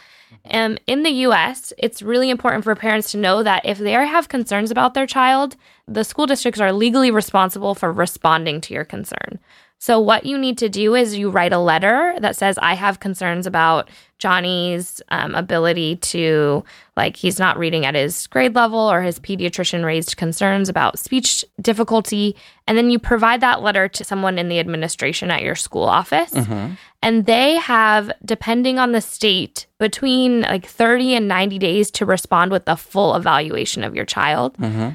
Um, 0.52 0.78
in 0.86 1.02
the 1.02 1.26
US, 1.26 1.72
it's 1.76 2.02
really 2.02 2.30
important 2.30 2.62
for 2.62 2.76
parents 2.76 3.10
to 3.10 3.18
know 3.18 3.42
that 3.42 3.66
if 3.66 3.78
they 3.78 3.90
have 3.90 4.28
concerns 4.28 4.70
about 4.70 4.94
their 4.94 5.06
child, 5.06 5.56
the 5.88 6.04
school 6.04 6.26
districts 6.26 6.60
are 6.60 6.72
legally 6.72 7.10
responsible 7.10 7.74
for 7.74 7.90
responding 7.90 8.60
to 8.60 8.72
your 8.72 8.84
concern. 8.84 9.40
So, 9.82 9.98
what 9.98 10.26
you 10.26 10.36
need 10.36 10.58
to 10.58 10.68
do 10.68 10.94
is 10.94 11.16
you 11.16 11.30
write 11.30 11.54
a 11.54 11.58
letter 11.58 12.14
that 12.20 12.36
says, 12.36 12.58
I 12.58 12.74
have 12.74 13.00
concerns 13.00 13.46
about 13.46 13.88
Johnny's 14.18 15.00
um, 15.08 15.34
ability 15.34 15.96
to, 15.96 16.62
like, 16.98 17.16
he's 17.16 17.38
not 17.38 17.58
reading 17.58 17.86
at 17.86 17.94
his 17.94 18.26
grade 18.26 18.54
level, 18.54 18.78
or 18.78 19.00
his 19.00 19.18
pediatrician 19.18 19.82
raised 19.82 20.18
concerns 20.18 20.68
about 20.68 20.98
speech 20.98 21.46
difficulty. 21.62 22.36
And 22.66 22.76
then 22.76 22.90
you 22.90 22.98
provide 22.98 23.40
that 23.40 23.62
letter 23.62 23.88
to 23.88 24.04
someone 24.04 24.38
in 24.38 24.50
the 24.50 24.58
administration 24.58 25.30
at 25.30 25.42
your 25.42 25.54
school 25.54 25.84
office. 25.84 26.32
Mm-hmm. 26.32 26.74
And 27.02 27.24
they 27.24 27.56
have, 27.56 28.12
depending 28.22 28.78
on 28.78 28.92
the 28.92 29.00
state, 29.00 29.66
between 29.78 30.42
like 30.42 30.66
30 30.66 31.14
and 31.14 31.26
90 31.26 31.58
days 31.58 31.90
to 31.92 32.04
respond 32.04 32.52
with 32.52 32.64
a 32.66 32.76
full 32.76 33.16
evaluation 33.16 33.82
of 33.82 33.96
your 33.96 34.04
child. 34.04 34.58
Mm-hmm. 34.58 34.90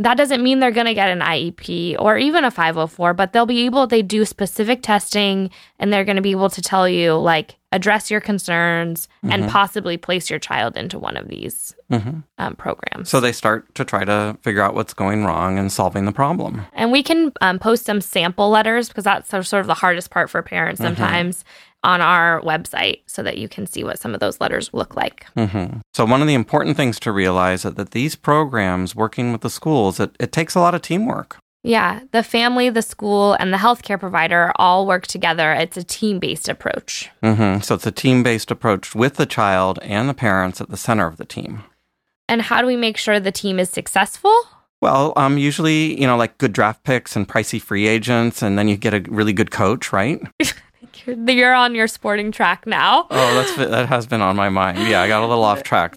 That 0.00 0.16
doesn't 0.16 0.42
mean 0.42 0.58
they're 0.60 0.70
going 0.70 0.86
to 0.86 0.94
get 0.94 1.10
an 1.10 1.20
IEP 1.20 1.96
or 1.98 2.16
even 2.18 2.44
a 2.44 2.50
504, 2.50 3.14
but 3.14 3.32
they'll 3.32 3.46
be 3.46 3.66
able, 3.66 3.86
they 3.86 4.02
do 4.02 4.24
specific 4.24 4.82
testing 4.82 5.50
and 5.78 5.92
they're 5.92 6.04
going 6.04 6.16
to 6.16 6.22
be 6.22 6.30
able 6.32 6.50
to 6.50 6.62
tell 6.62 6.88
you, 6.88 7.14
like, 7.14 7.56
address 7.70 8.10
your 8.10 8.20
concerns 8.20 9.06
and 9.22 9.48
possibly 9.48 9.96
place 9.96 10.28
your 10.28 10.38
child 10.40 10.76
into 10.76 10.98
one 10.98 11.16
of 11.16 11.28
these 11.28 11.74
Mm-hmm. 11.90 12.20
um, 12.38 12.54
programs. 12.54 13.08
So 13.10 13.18
they 13.18 13.32
start 13.32 13.74
to 13.74 13.84
try 13.84 14.04
to 14.04 14.38
figure 14.42 14.62
out 14.62 14.74
what's 14.76 14.94
going 14.94 15.24
wrong 15.24 15.58
and 15.58 15.72
solving 15.72 16.04
the 16.04 16.12
problem. 16.12 16.64
And 16.72 16.92
we 16.92 17.02
can 17.02 17.32
um, 17.40 17.58
post 17.58 17.84
some 17.84 18.00
sample 18.00 18.48
letters 18.48 18.86
because 18.86 19.02
that's 19.02 19.28
sort 19.28 19.54
of 19.54 19.66
the 19.66 19.74
hardest 19.74 20.10
part 20.10 20.30
for 20.30 20.40
parents 20.40 20.80
sometimes 20.80 21.44
on 21.82 22.00
our 22.00 22.40
website 22.42 23.00
so 23.06 23.22
that 23.22 23.38
you 23.38 23.48
can 23.48 23.66
see 23.66 23.84
what 23.84 23.98
some 23.98 24.14
of 24.14 24.20
those 24.20 24.40
letters 24.40 24.70
look 24.72 24.96
like. 24.96 25.26
hmm 25.34 25.78
So 25.94 26.04
one 26.04 26.20
of 26.20 26.28
the 26.28 26.34
important 26.34 26.76
things 26.76 27.00
to 27.00 27.12
realize 27.12 27.64
is 27.64 27.74
that 27.74 27.92
these 27.92 28.16
programs 28.16 28.94
working 28.94 29.32
with 29.32 29.40
the 29.40 29.50
schools, 29.50 29.98
it, 30.00 30.14
it 30.20 30.32
takes 30.32 30.54
a 30.54 30.60
lot 30.60 30.74
of 30.74 30.82
teamwork. 30.82 31.38
Yeah, 31.62 32.00
the 32.12 32.22
family, 32.22 32.70
the 32.70 32.80
school, 32.80 33.34
and 33.34 33.52
the 33.52 33.58
healthcare 33.58 34.00
provider 34.00 34.50
all 34.56 34.86
work 34.86 35.06
together. 35.06 35.52
It's 35.52 35.76
a 35.76 35.84
team 35.84 36.18
based 36.18 36.48
approach. 36.48 37.10
hmm 37.22 37.58
So 37.60 37.74
it's 37.74 37.86
a 37.86 37.92
team-based 37.92 38.50
approach 38.50 38.94
with 38.94 39.16
the 39.16 39.26
child 39.26 39.78
and 39.82 40.08
the 40.08 40.14
parents 40.14 40.60
at 40.60 40.70
the 40.70 40.78
center 40.78 41.06
of 41.06 41.16
the 41.18 41.26
team. 41.26 41.64
And 42.28 42.42
how 42.42 42.60
do 42.60 42.66
we 42.66 42.76
make 42.76 42.96
sure 42.96 43.20
the 43.20 43.32
team 43.32 43.58
is 43.58 43.68
successful? 43.70 44.34
Well, 44.80 45.12
um, 45.16 45.36
usually, 45.36 46.00
you 46.00 46.06
know, 46.06 46.16
like 46.16 46.38
good 46.38 46.54
draft 46.54 46.84
picks 46.84 47.14
and 47.14 47.28
pricey 47.28 47.60
free 47.60 47.86
agents, 47.86 48.40
and 48.40 48.56
then 48.56 48.66
you 48.66 48.76
get 48.76 48.94
a 48.94 49.00
really 49.10 49.34
good 49.34 49.50
coach, 49.50 49.92
right? 49.92 50.20
You're 51.06 51.54
on 51.54 51.74
your 51.74 51.86
sporting 51.88 52.32
track 52.32 52.66
now. 52.66 53.06
Oh, 53.10 53.34
that's 53.34 53.54
that 53.56 53.88
has 53.88 54.06
been 54.06 54.20
on 54.20 54.36
my 54.36 54.48
mind. 54.48 54.78
Yeah, 54.88 55.02
I 55.02 55.08
got 55.08 55.22
a 55.22 55.26
little 55.26 55.44
off 55.44 55.62
track. 55.62 55.94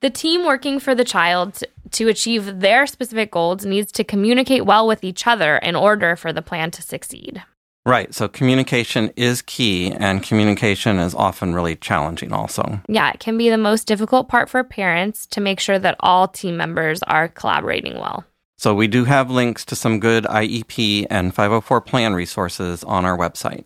The 0.00 0.10
team 0.10 0.44
working 0.44 0.80
for 0.80 0.94
the 0.94 1.04
child 1.04 1.62
to 1.92 2.08
achieve 2.08 2.60
their 2.60 2.86
specific 2.86 3.30
goals 3.30 3.64
needs 3.64 3.92
to 3.92 4.02
communicate 4.04 4.64
well 4.66 4.86
with 4.86 5.04
each 5.04 5.26
other 5.26 5.58
in 5.58 5.76
order 5.76 6.16
for 6.16 6.32
the 6.32 6.42
plan 6.42 6.70
to 6.72 6.82
succeed. 6.82 7.42
Right. 7.84 8.14
So 8.14 8.28
communication 8.28 9.12
is 9.16 9.42
key, 9.42 9.92
and 9.92 10.22
communication 10.22 10.98
is 10.98 11.14
often 11.14 11.52
really 11.54 11.74
challenging. 11.76 12.32
Also, 12.32 12.80
Yeah, 12.88 13.10
it 13.10 13.20
can 13.20 13.36
be 13.36 13.50
the 13.50 13.58
most 13.58 13.86
difficult 13.88 14.28
part 14.28 14.48
for 14.48 14.62
parents 14.64 15.26
to 15.26 15.40
make 15.40 15.58
sure 15.60 15.78
that 15.80 15.96
all 16.00 16.28
team 16.28 16.56
members 16.56 17.02
are 17.04 17.28
collaborating 17.28 17.94
well. 17.98 18.24
so 18.56 18.72
we 18.74 18.86
do 18.86 19.04
have 19.04 19.30
links 19.30 19.64
to 19.64 19.74
some 19.74 19.98
good 19.98 20.24
IEP 20.24 21.06
and 21.10 21.34
504 21.34 21.80
plan 21.80 22.14
resources 22.14 22.84
on 22.84 23.04
our 23.04 23.18
website. 23.18 23.64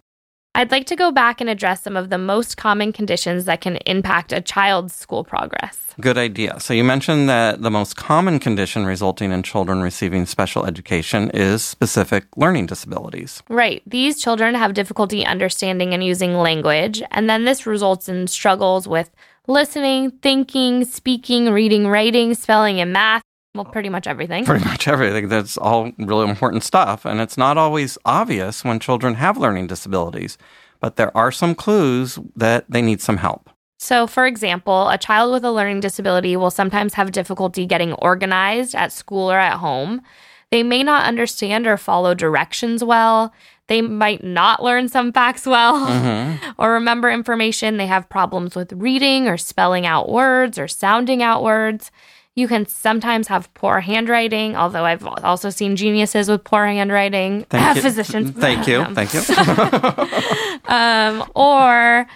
I'd 0.57 0.71
like 0.71 0.87
to 0.87 0.97
go 0.97 1.13
back 1.13 1.43
and 1.43 1.51
address 1.51 1.83
some 1.83 1.99
of 1.99 2.09
the 2.09 2.17
most 2.17 2.57
common 2.57 2.91
conditions 2.91 3.45
that 3.45 3.61
can 3.61 3.77
impact 3.85 4.33
a 4.33 4.41
child's 4.41 4.95
school 4.95 5.23
progress. 5.23 5.79
Good 6.01 6.17
idea. 6.17 6.59
So 6.61 6.73
you 6.73 6.83
mentioned 6.83 7.29
that 7.29 7.61
the 7.61 7.71
most 7.71 7.97
common 7.97 8.39
condition 8.39 8.87
resulting 8.87 9.33
in 9.33 9.43
children 9.43 9.83
receiving 9.83 10.25
special 10.25 10.65
education 10.65 11.31
is 11.35 11.63
specific 11.63 12.25
learning 12.39 12.67
disabilities. 12.67 13.43
Right. 13.51 13.83
These 13.87 14.19
children 14.19 14.55
have 14.55 14.73
difficulty 14.73 15.27
understanding 15.27 15.93
and 15.93 16.03
using 16.03 16.33
language, 16.33 17.03
and 17.11 17.29
then 17.29 17.45
this 17.45 17.67
results 17.67 18.09
in 18.09 18.27
struggles 18.27 18.89
with 18.89 19.11
listening, 19.47 20.13
thinking, 20.23 20.87
speaking, 20.87 21.51
reading, 21.51 21.87
writing, 21.87 22.33
spelling, 22.33 22.81
and 22.81 22.95
math. 22.95 23.21
Well, 23.57 23.67
oh. 23.69 23.73
pretty 23.73 23.89
much 23.89 24.07
everything. 24.07 24.45
Pretty 24.45 24.65
much 24.65 24.87
everything. 24.89 25.29
That's 25.29 25.57
all 25.57 25.93
really 25.99 26.29
important 26.29 26.63
stuff. 26.63 27.05
And 27.05 27.21
it's 27.21 27.37
not 27.37 27.57
always 27.57 27.99
obvious 28.05 28.65
when 28.65 28.81
children 28.81 29.15
have 29.15 29.37
learning 29.37 29.67
disabilities, 29.67 30.39
but 30.81 30.97
there 30.97 31.17
are 31.17 31.33
some 31.33 31.55
clues 31.55 32.19
that 32.35 32.65
they 32.69 32.83
need 32.83 33.01
some 33.01 33.19
help. 33.19 33.51
So, 33.79 34.07
for 34.07 34.27
example, 34.27 34.89
a 34.89 34.97
child 34.97 35.33
with 35.33 35.45
a 35.45 35.53
learning 35.53 35.81
disability 35.81 36.37
will 36.37 36.51
sometimes 36.51 36.95
have 36.95 37.13
difficulty 37.13 37.67
getting 37.67 37.93
organized 37.95 38.75
at 38.75 38.93
school 38.93 39.31
or 39.31 39.39
at 39.39 39.59
home. 39.59 40.01
They 40.51 40.63
may 40.63 40.83
not 40.83 41.07
understand 41.07 41.67
or 41.67 41.77
follow 41.77 42.15
directions 42.15 42.83
well. 42.83 43.33
They 43.69 43.83
might 43.83 44.23
not 44.23 44.63
learn 44.63 44.89
some 44.89 45.13
facts 45.13 45.45
well 45.45 45.87
mm-hmm. 45.87 46.51
or 46.59 46.73
remember 46.73 47.11
information. 47.11 47.77
They 47.77 47.89
have 47.89 48.09
problems 48.09 48.55
with 48.55 48.73
reading 48.73 49.27
or 49.29 49.37
spelling 49.37 49.87
out 49.87 50.09
words 50.09 50.59
or 50.59 50.69
sounding 50.69 51.23
out 51.23 51.43
words. 51.43 51.91
You 52.37 52.47
can 52.49 52.67
sometimes 52.67 53.29
have 53.29 53.53
poor 53.55 53.81
handwriting, 53.81 54.57
although 54.57 54.85
I've 54.85 55.05
also 55.25 55.49
seen 55.49 55.75
geniuses 55.75 56.29
with 56.29 56.45
poor 56.45 56.67
handwriting. 56.67 57.45
Thank 57.49 57.77
you. 57.77 57.83
Physicians. 57.91 58.31
Thank 58.33 58.69
you. 58.69 58.85
Thank 58.95 59.15
you. 59.15 59.23
um, 60.69 61.25
or 61.35 62.07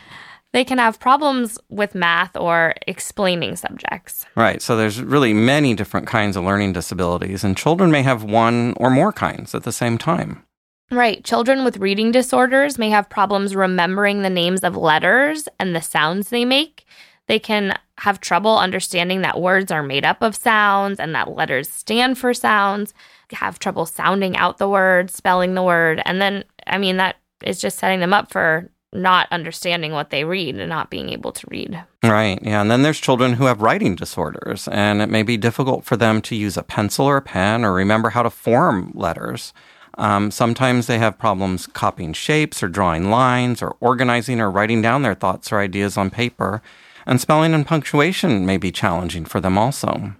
they 0.52 0.62
can 0.62 0.76
have 0.76 1.00
problems 1.00 1.58
with 1.70 1.94
math 1.94 2.36
or 2.36 2.74
explaining 2.86 3.56
subjects. 3.56 4.26
right. 4.34 4.60
So 4.60 4.76
there's 4.76 5.00
really 5.00 5.32
many 5.32 5.74
different 5.74 6.06
kinds 6.06 6.36
of 6.36 6.44
learning 6.44 6.74
disabilities, 6.74 7.42
and 7.42 7.56
children 7.56 7.90
may 7.90 8.02
have 8.02 8.22
one 8.22 8.74
or 8.76 8.90
more 8.90 9.12
kinds 9.12 9.54
at 9.54 9.62
the 9.62 9.72
same 9.72 9.96
time. 9.96 10.44
Right. 10.90 11.24
Children 11.24 11.64
with 11.64 11.76
reading 11.76 12.10
disorders 12.10 12.76
may 12.76 12.90
have 12.90 13.08
problems 13.08 13.54
remembering 13.54 14.22
the 14.22 14.30
names 14.30 14.64
of 14.64 14.76
letters 14.76 15.48
and 15.60 15.74
the 15.74 15.80
sounds 15.80 16.30
they 16.30 16.44
make. 16.44 16.84
They 17.30 17.38
can 17.38 17.78
have 17.98 18.20
trouble 18.20 18.58
understanding 18.58 19.20
that 19.20 19.40
words 19.40 19.70
are 19.70 19.84
made 19.84 20.04
up 20.04 20.20
of 20.20 20.34
sounds 20.34 20.98
and 20.98 21.14
that 21.14 21.30
letters 21.30 21.70
stand 21.70 22.18
for 22.18 22.34
sounds, 22.34 22.92
have 23.30 23.60
trouble 23.60 23.86
sounding 23.86 24.36
out 24.36 24.58
the 24.58 24.68
word, 24.68 25.12
spelling 25.12 25.54
the 25.54 25.62
word. 25.62 26.02
And 26.04 26.20
then, 26.20 26.42
I 26.66 26.76
mean, 26.76 26.96
that 26.96 27.18
is 27.44 27.60
just 27.60 27.78
setting 27.78 28.00
them 28.00 28.12
up 28.12 28.32
for 28.32 28.68
not 28.92 29.28
understanding 29.30 29.92
what 29.92 30.10
they 30.10 30.24
read 30.24 30.56
and 30.56 30.68
not 30.68 30.90
being 30.90 31.10
able 31.10 31.30
to 31.30 31.46
read. 31.52 31.80
Right. 32.02 32.40
Yeah. 32.42 32.62
And 32.62 32.68
then 32.68 32.82
there's 32.82 32.98
children 32.98 33.34
who 33.34 33.44
have 33.44 33.62
writing 33.62 33.94
disorders, 33.94 34.66
and 34.66 35.00
it 35.00 35.08
may 35.08 35.22
be 35.22 35.36
difficult 35.36 35.84
for 35.84 35.96
them 35.96 36.20
to 36.22 36.34
use 36.34 36.56
a 36.56 36.64
pencil 36.64 37.06
or 37.06 37.18
a 37.18 37.22
pen 37.22 37.64
or 37.64 37.72
remember 37.72 38.10
how 38.10 38.24
to 38.24 38.30
form 38.30 38.90
letters. 38.92 39.52
Um, 39.98 40.32
sometimes 40.32 40.88
they 40.88 40.98
have 40.98 41.16
problems 41.16 41.68
copying 41.68 42.12
shapes 42.12 42.60
or 42.60 42.66
drawing 42.66 43.08
lines 43.08 43.62
or 43.62 43.76
organizing 43.78 44.40
or 44.40 44.50
writing 44.50 44.82
down 44.82 45.02
their 45.02 45.14
thoughts 45.14 45.52
or 45.52 45.60
ideas 45.60 45.96
on 45.96 46.10
paper. 46.10 46.60
And 47.06 47.20
spelling 47.20 47.54
and 47.54 47.66
punctuation 47.66 48.46
may 48.46 48.56
be 48.56 48.70
challenging 48.70 49.24
for 49.24 49.40
them 49.40 49.56
also. 49.56 50.14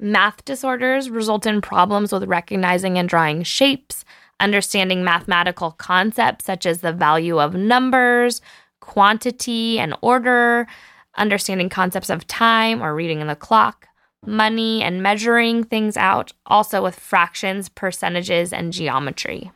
Math 0.00 0.44
disorders 0.44 1.10
result 1.10 1.44
in 1.44 1.60
problems 1.60 2.12
with 2.12 2.24
recognizing 2.24 2.98
and 2.98 3.08
drawing 3.08 3.42
shapes, 3.42 4.04
understanding 4.38 5.02
mathematical 5.02 5.72
concepts 5.72 6.44
such 6.44 6.66
as 6.66 6.80
the 6.80 6.92
value 6.92 7.40
of 7.40 7.54
numbers, 7.54 8.40
quantity, 8.80 9.78
and 9.78 9.96
order, 10.00 10.68
understanding 11.16 11.68
concepts 11.68 12.10
of 12.10 12.26
time 12.26 12.80
or 12.80 12.94
reading 12.94 13.26
the 13.26 13.34
clock, 13.34 13.88
money, 14.24 14.82
and 14.82 15.02
measuring 15.02 15.64
things 15.64 15.96
out, 15.96 16.32
also 16.46 16.82
with 16.82 16.98
fractions, 16.98 17.68
percentages, 17.68 18.52
and 18.52 18.72
geometry. 18.72 19.50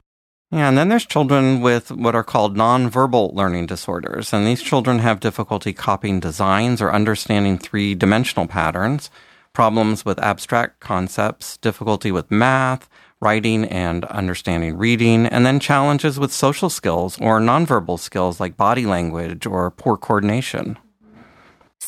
Yeah, 0.54 0.68
and 0.68 0.76
then 0.76 0.90
there's 0.90 1.06
children 1.06 1.62
with 1.62 1.90
what 1.90 2.14
are 2.14 2.23
called 2.23 2.59
nonverbal 2.59 3.32
learning 3.32 3.64
disorders. 3.64 4.35
And 4.35 4.47
these 4.47 4.61
children 4.61 4.99
have 4.99 5.18
difficulty 5.18 5.73
copying 5.73 6.21
designs 6.21 6.82
or 6.82 6.92
understanding 6.92 7.56
three 7.56 7.94
dimensional 7.94 8.47
patterns, 8.47 9.11
problems 9.54 10.04
with 10.04 10.18
abstract 10.18 10.78
concepts, 10.78 11.56
difficulty 11.56 12.12
with 12.12 12.30
math, 12.30 12.90
writing 13.18 13.64
and 13.64 14.04
understanding 14.06 14.76
reading, 14.76 15.25
and 15.25 15.47
then 15.47 15.59
challenges 15.59 16.18
with 16.18 16.30
social 16.30 16.68
skills 16.68 17.18
or 17.18 17.40
nonverbal 17.40 17.99
skills 17.99 18.38
like 18.38 18.54
body 18.54 18.85
language 18.85 19.47
or 19.47 19.71
poor 19.71 19.97
coordination. 19.97 20.76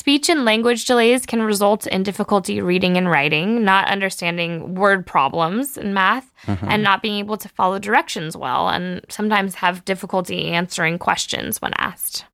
Speech 0.04 0.28
and 0.28 0.44
language 0.44 0.84
delays 0.84 1.24
can 1.24 1.40
result 1.40 1.86
in 1.86 2.02
difficulty 2.02 2.60
reading 2.60 2.98
and 2.98 3.08
writing, 3.08 3.64
not 3.64 3.88
understanding 3.88 4.74
word 4.74 5.06
problems 5.06 5.78
in 5.78 5.94
math, 5.94 6.30
mm-hmm. 6.44 6.66
and 6.68 6.82
not 6.82 7.00
being 7.00 7.18
able 7.20 7.38
to 7.38 7.48
follow 7.48 7.78
directions 7.78 8.36
well, 8.36 8.68
and 8.68 9.00
sometimes 9.08 9.54
have 9.54 9.82
difficulty 9.86 10.48
answering 10.48 10.98
questions 10.98 11.62
when 11.62 11.72
asked. 11.78 12.26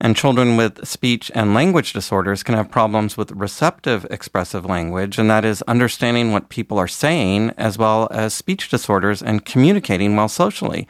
And 0.00 0.14
children 0.14 0.56
with 0.56 0.86
speech 0.86 1.32
and 1.34 1.52
language 1.52 1.92
disorders 1.92 2.44
can 2.44 2.54
have 2.54 2.70
problems 2.70 3.16
with 3.16 3.32
receptive 3.32 4.06
expressive 4.08 4.64
language, 4.64 5.18
and 5.18 5.28
that 5.28 5.44
is 5.44 5.62
understanding 5.62 6.30
what 6.30 6.48
people 6.48 6.78
are 6.78 6.86
saying, 6.86 7.50
as 7.58 7.76
well 7.76 8.06
as 8.12 8.34
speech 8.34 8.68
disorders 8.68 9.20
and 9.20 9.44
communicating 9.44 10.14
well 10.14 10.28
socially. 10.28 10.86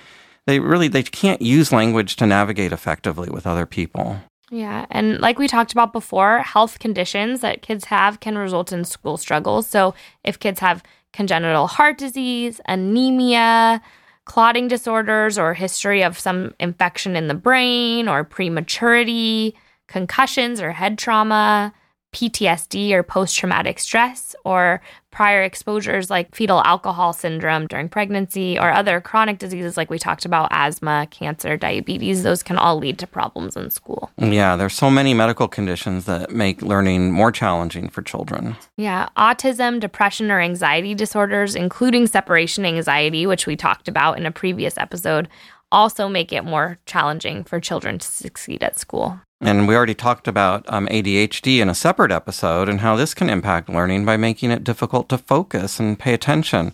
They 0.46 0.60
really 0.60 0.88
they 0.88 1.02
can't 1.02 1.40
use 1.40 1.72
language 1.72 2.14
to 2.16 2.26
navigate 2.26 2.72
effectively 2.72 3.30
with 3.30 3.46
other 3.46 3.64
people. 3.64 4.20
Yeah. 4.50 4.86
And 4.90 5.20
like 5.20 5.38
we 5.38 5.48
talked 5.48 5.72
about 5.72 5.92
before, 5.92 6.38
health 6.38 6.78
conditions 6.78 7.40
that 7.40 7.62
kids 7.62 7.86
have 7.86 8.20
can 8.20 8.38
result 8.38 8.72
in 8.72 8.84
school 8.84 9.16
struggles. 9.16 9.66
So 9.66 9.94
if 10.22 10.38
kids 10.38 10.60
have 10.60 10.82
congenital 11.12 11.66
heart 11.66 11.98
disease, 11.98 12.60
anemia, 12.66 13.82
clotting 14.24 14.68
disorders, 14.68 15.38
or 15.38 15.54
history 15.54 16.02
of 16.02 16.18
some 16.18 16.54
infection 16.60 17.16
in 17.16 17.28
the 17.28 17.34
brain, 17.34 18.08
or 18.08 18.22
prematurity, 18.22 19.54
concussions 19.86 20.60
or 20.60 20.72
head 20.72 20.98
trauma, 20.98 21.72
PTSD 22.12 22.92
or 22.92 23.02
post 23.02 23.36
traumatic 23.36 23.78
stress, 23.78 24.34
or 24.44 24.80
prior 25.10 25.42
exposures 25.42 26.10
like 26.10 26.34
fetal 26.34 26.62
alcohol 26.64 27.12
syndrome 27.12 27.66
during 27.66 27.88
pregnancy, 27.88 28.58
or 28.58 28.70
other 28.70 29.00
chronic 29.00 29.38
diseases 29.38 29.76
like 29.76 29.90
we 29.90 29.98
talked 29.98 30.24
about 30.24 30.48
asthma, 30.50 31.06
cancer, 31.10 31.56
diabetes, 31.56 32.22
those 32.22 32.42
can 32.42 32.56
all 32.56 32.76
lead 32.76 32.98
to 32.98 33.06
problems 33.06 33.56
in 33.56 33.70
school. 33.70 34.10
Yeah, 34.18 34.56
there's 34.56 34.74
so 34.74 34.90
many 34.90 35.14
medical 35.14 35.48
conditions 35.48 36.04
that 36.06 36.30
make 36.30 36.62
learning 36.62 37.12
more 37.12 37.32
challenging 37.32 37.88
for 37.88 38.02
children. 38.02 38.56
Yeah, 38.76 39.08
autism, 39.16 39.80
depression, 39.80 40.30
or 40.30 40.40
anxiety 40.40 40.94
disorders, 40.94 41.54
including 41.54 42.06
separation 42.06 42.64
anxiety, 42.64 43.26
which 43.26 43.46
we 43.46 43.56
talked 43.56 43.88
about 43.88 44.18
in 44.18 44.26
a 44.26 44.30
previous 44.30 44.78
episode, 44.78 45.28
also 45.72 46.08
make 46.08 46.32
it 46.32 46.44
more 46.44 46.78
challenging 46.86 47.44
for 47.44 47.60
children 47.60 47.98
to 47.98 48.06
succeed 48.06 48.62
at 48.62 48.78
school. 48.78 49.20
And 49.40 49.68
we 49.68 49.76
already 49.76 49.94
talked 49.94 50.28
about 50.28 50.64
um, 50.68 50.86
ADHD 50.86 51.58
in 51.58 51.68
a 51.68 51.74
separate 51.74 52.10
episode 52.10 52.68
and 52.68 52.80
how 52.80 52.96
this 52.96 53.12
can 53.12 53.28
impact 53.28 53.68
learning 53.68 54.04
by 54.04 54.16
making 54.16 54.50
it 54.50 54.64
difficult 54.64 55.08
to 55.10 55.18
focus 55.18 55.78
and 55.78 55.98
pay 55.98 56.14
attention 56.14 56.72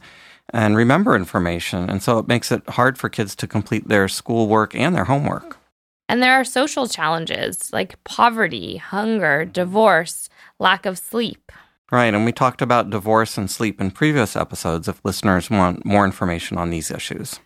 and 0.50 0.76
remember 0.76 1.16
information. 1.16 1.90
And 1.90 2.02
so 2.02 2.18
it 2.18 2.28
makes 2.28 2.52
it 2.52 2.68
hard 2.70 2.98
for 2.98 3.08
kids 3.08 3.34
to 3.36 3.46
complete 3.46 3.88
their 3.88 4.06
schoolwork 4.08 4.74
and 4.74 4.94
their 4.94 5.04
homework. 5.04 5.58
And 6.08 6.22
there 6.22 6.34
are 6.34 6.44
social 6.44 6.86
challenges 6.86 7.72
like 7.72 8.02
poverty, 8.04 8.76
hunger, 8.76 9.44
divorce, 9.44 10.28
lack 10.58 10.86
of 10.86 10.98
sleep. 10.98 11.50
Right. 11.90 12.14
And 12.14 12.24
we 12.24 12.32
talked 12.32 12.62
about 12.62 12.90
divorce 12.90 13.36
and 13.36 13.50
sleep 13.50 13.80
in 13.80 13.90
previous 13.90 14.36
episodes 14.36 14.88
if 14.88 15.04
listeners 15.04 15.50
want 15.50 15.84
more 15.84 16.04
information 16.04 16.58
on 16.58 16.70
these 16.70 16.90
issues. 16.90 17.40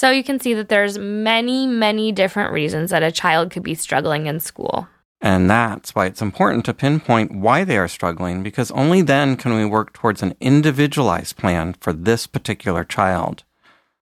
So 0.00 0.08
you 0.10 0.24
can 0.24 0.40
see 0.40 0.54
that 0.54 0.70
there's 0.70 0.96
many, 0.96 1.66
many 1.66 2.10
different 2.10 2.54
reasons 2.54 2.88
that 2.88 3.02
a 3.02 3.12
child 3.12 3.50
could 3.50 3.62
be 3.62 3.74
struggling 3.74 4.28
in 4.28 4.40
school. 4.40 4.88
And 5.20 5.50
that's 5.50 5.94
why 5.94 6.06
it's 6.06 6.22
important 6.22 6.64
to 6.64 6.72
pinpoint 6.72 7.34
why 7.34 7.64
they 7.64 7.76
are 7.76 7.86
struggling 7.86 8.42
because 8.42 8.70
only 8.70 9.02
then 9.02 9.36
can 9.36 9.54
we 9.54 9.66
work 9.66 9.92
towards 9.92 10.22
an 10.22 10.36
individualized 10.40 11.36
plan 11.36 11.74
for 11.80 11.92
this 11.92 12.26
particular 12.26 12.82
child. 12.82 13.44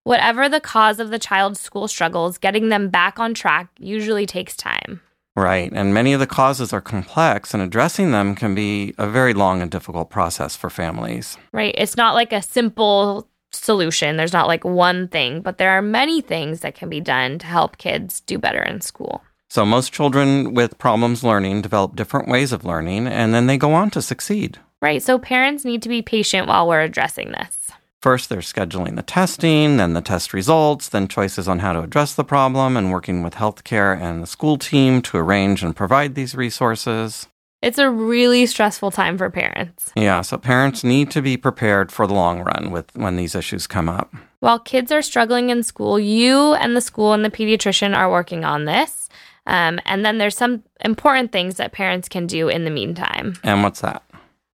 Whatever 0.04 0.48
the 0.48 0.60
cause 0.60 1.00
of 1.00 1.10
the 1.10 1.18
child's 1.18 1.58
school 1.58 1.88
struggles, 1.88 2.38
getting 2.38 2.68
them 2.68 2.90
back 2.90 3.18
on 3.18 3.34
track 3.34 3.68
usually 3.80 4.24
takes 4.24 4.56
time. 4.56 5.00
Right. 5.34 5.72
And 5.72 5.92
many 5.92 6.12
of 6.12 6.20
the 6.20 6.28
causes 6.28 6.72
are 6.72 6.80
complex, 6.80 7.54
and 7.54 7.62
addressing 7.62 8.12
them 8.12 8.36
can 8.36 8.54
be 8.54 8.94
a 8.98 9.08
very 9.08 9.34
long 9.34 9.62
and 9.62 9.70
difficult 9.70 10.10
process 10.10 10.54
for 10.54 10.70
families. 10.70 11.36
Right. 11.52 11.74
It's 11.76 11.96
not 11.96 12.14
like 12.14 12.32
a 12.32 12.40
simple 12.40 13.28
solution. 13.52 14.16
There's 14.16 14.32
not 14.32 14.46
like 14.46 14.64
one 14.64 15.08
thing, 15.08 15.40
but 15.40 15.58
there 15.58 15.70
are 15.70 15.82
many 15.82 16.20
things 16.20 16.60
that 16.60 16.74
can 16.74 16.88
be 16.88 17.00
done 17.00 17.38
to 17.38 17.46
help 17.46 17.78
kids 17.78 18.20
do 18.20 18.38
better 18.38 18.62
in 18.62 18.80
school. 18.80 19.22
So, 19.50 19.64
most 19.64 19.92
children 19.92 20.52
with 20.52 20.78
problems 20.78 21.24
learning 21.24 21.62
develop 21.62 21.96
different 21.96 22.28
ways 22.28 22.52
of 22.52 22.64
learning, 22.64 23.06
and 23.06 23.32
then 23.32 23.46
they 23.46 23.56
go 23.56 23.72
on 23.72 23.90
to 23.90 24.02
succeed. 24.02 24.58
Right. 24.82 25.02
So, 25.02 25.18
parents 25.18 25.64
need 25.64 25.82
to 25.82 25.88
be 25.88 26.02
patient 26.02 26.46
while 26.46 26.68
we're 26.68 26.82
addressing 26.82 27.32
this. 27.32 27.72
First, 28.00 28.28
they're 28.28 28.38
scheduling 28.38 28.94
the 28.94 29.02
testing, 29.02 29.78
then 29.78 29.94
the 29.94 30.00
test 30.00 30.32
results, 30.32 30.88
then 30.88 31.08
choices 31.08 31.48
on 31.48 31.58
how 31.60 31.72
to 31.72 31.82
address 31.82 32.14
the 32.14 32.24
problem, 32.24 32.76
and 32.76 32.92
working 32.92 33.22
with 33.22 33.34
healthcare 33.34 33.98
and 33.98 34.22
the 34.22 34.26
school 34.26 34.56
team 34.58 35.02
to 35.02 35.16
arrange 35.16 35.64
and 35.64 35.74
provide 35.74 36.14
these 36.14 36.34
resources. 36.34 37.26
It's 37.60 37.78
a 37.78 37.90
really 37.90 38.46
stressful 38.46 38.92
time 38.92 39.18
for 39.18 39.30
parents. 39.30 39.92
Yeah, 39.96 40.20
so 40.20 40.38
parents 40.38 40.84
need 40.84 41.10
to 41.10 41.20
be 41.20 41.36
prepared 41.36 41.90
for 41.90 42.06
the 42.06 42.14
long 42.14 42.40
run 42.40 42.70
with 42.70 42.94
when 42.94 43.16
these 43.16 43.34
issues 43.34 43.66
come 43.66 43.88
up. 43.88 44.14
While 44.38 44.60
kids 44.60 44.92
are 44.92 45.02
struggling 45.02 45.50
in 45.50 45.64
school, 45.64 45.98
you 45.98 46.54
and 46.54 46.76
the 46.76 46.80
school 46.80 47.12
and 47.12 47.24
the 47.24 47.30
pediatrician 47.30 47.96
are 47.96 48.10
working 48.10 48.44
on 48.44 48.64
this. 48.64 49.08
Um, 49.48 49.80
and 49.86 50.04
then 50.04 50.18
there's 50.18 50.36
some 50.36 50.62
important 50.84 51.32
things 51.32 51.56
that 51.56 51.72
parents 51.72 52.08
can 52.08 52.26
do 52.26 52.48
in 52.48 52.64
the 52.64 52.70
meantime. 52.70 53.34
And 53.42 53.62
what's 53.62 53.80
that? 53.80 54.04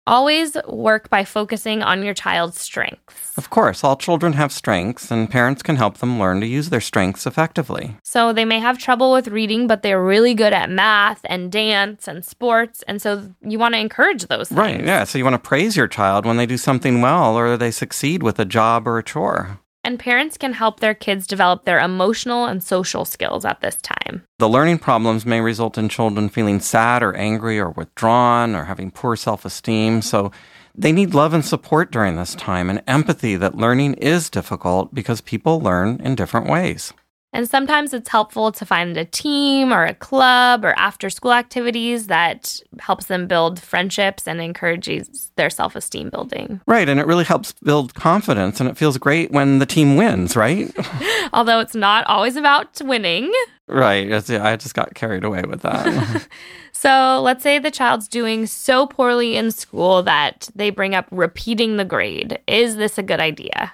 Always 0.07 0.55
work 0.69 1.09
by 1.09 1.25
focusing 1.25 1.83
on 1.83 2.03
your 2.03 2.13
child's 2.13 2.61
strengths. 2.61 3.39
Of 3.39 3.49
course, 3.49 3.83
all 3.83 3.97
children 3.97 4.35
have 4.35 4.53
strengths, 4.53 5.11
and 5.11 5.31
parents 5.31 5.63
can 5.63 5.77
help 5.77 5.99
them 5.99 6.21
learn 6.21 6.41
to 6.41 6.47
use 6.47 6.69
their 6.69 6.83
strengths 6.83 7.27
effectively. 7.27 7.97
So 8.03 8.33
they 8.33 8.45
may 8.45 8.61
have 8.61 8.77
trouble 8.79 9.13
with 9.13 9.29
reading, 9.29 9.67
but 9.67 9.83
they're 9.83 10.03
really 10.03 10.35
good 10.35 10.53
at 10.53 10.69
math 10.69 11.21
and 11.25 11.51
dance 11.51 12.07
and 12.07 12.23
sports. 12.23 12.85
And 12.87 13.01
so 13.01 13.31
you 13.41 13.59
want 13.59 13.75
to 13.75 13.81
encourage 13.81 14.27
those 14.27 14.49
things. 14.49 14.59
Right, 14.59 14.85
yeah. 14.85 15.05
So 15.05 15.17
you 15.17 15.25
want 15.25 15.35
to 15.35 15.49
praise 15.49 15.75
your 15.75 15.89
child 15.89 16.27
when 16.27 16.37
they 16.37 16.47
do 16.47 16.59
something 16.59 17.01
well 17.01 17.37
or 17.37 17.57
they 17.57 17.71
succeed 17.71 18.23
with 18.23 18.39
a 18.39 18.45
job 18.45 18.87
or 18.87 18.99
a 18.99 19.03
chore. 19.03 19.59
And 19.85 19.99
parents 19.99 20.39
can 20.39 20.55
help 20.55 20.81
their 20.81 20.95
kids 20.95 21.27
develop 21.27 21.65
their 21.65 21.79
emotional 21.79 22.47
and 22.47 22.63
social 22.63 23.05
skills 23.05 23.45
at 23.45 23.61
this 23.61 23.77
time. 23.77 24.25
The 24.39 24.49
learning 24.49 24.79
problems 24.79 25.27
may 25.27 25.41
result 25.41 25.77
in 25.77 25.91
children 25.91 26.31
feeling 26.31 26.59
sad 26.59 27.03
or 27.03 27.15
angry 27.15 27.59
or 27.59 27.71
withdrawn 27.71 28.55
or 28.55 28.65
having 28.65 28.91
poor 28.91 29.15
self 29.15 29.45
esteem. 29.45 30.01
So 30.01 30.33
they 30.75 30.91
need 30.91 31.15
love 31.15 31.35
and 31.35 31.45
support 31.45 31.93
during 31.93 32.17
this 32.17 32.35
time 32.35 32.71
and 32.71 32.83
empathy 32.89 33.37
that 33.37 33.57
learning 33.57 33.95
is 33.95 34.31
difficult 34.31 34.95
because 34.95 35.21
people 35.21 35.61
learn 35.61 36.01
in 36.01 36.15
different 36.15 36.49
ways. 36.49 36.93
And 37.35 37.51
sometimes 37.51 37.93
it's 37.93 38.09
helpful 38.09 38.53
to 38.53 38.65
find 38.65 38.97
a 38.97 39.05
team 39.05 39.73
or 39.73 39.85
a 39.85 39.93
club 39.93 40.65
or 40.65 40.73
after 40.79 41.11
school 41.11 41.33
activities 41.33 42.07
that 42.07 42.61
helps 42.79 43.07
them 43.07 43.27
build 43.27 43.61
friendships 43.61 44.29
and 44.29 44.41
encourages 44.41 45.33
their 45.35 45.51
self 45.51 45.75
esteem 45.75 46.11
building. 46.11 46.61
Right. 46.67 46.89
And 46.89 47.01
it 47.01 47.09
really 47.09 47.25
helps 47.25 47.53
build 47.53 47.95
confidence. 47.95 48.61
And 48.61 48.69
it 48.71 48.77
feels 48.77 48.99
great 48.99 49.33
when 49.33 49.59
the 49.59 49.67
team 49.67 49.97
wins, 49.97 50.37
right? 50.37 50.73
Although 51.33 51.59
it's 51.59 51.75
not 51.75 52.07
always 52.07 52.37
about 52.37 52.81
winning. 52.81 53.33
Right. 53.67 54.13
I 54.13 54.57
just 54.57 54.75
got 54.75 54.95
carried 54.95 55.25
away 55.25 55.43
with 55.43 55.63
that. 55.63 56.29
so 56.73 57.21
let's 57.21 57.43
say 57.43 57.59
the 57.59 57.73
child's 57.73 58.07
doing 58.07 58.47
so 58.47 58.87
poorly 58.87 59.37
in 59.37 59.51
school 59.51 60.05
that 60.05 60.51
they 60.55 60.71
bring 60.71 60.95
up 60.95 61.09
repeating 61.11 61.79
the 61.79 61.85
grade. 61.85 62.39
Is 62.47 62.77
this 62.77 62.97
a 62.97 63.03
good 63.03 63.21
idea? 63.21 63.73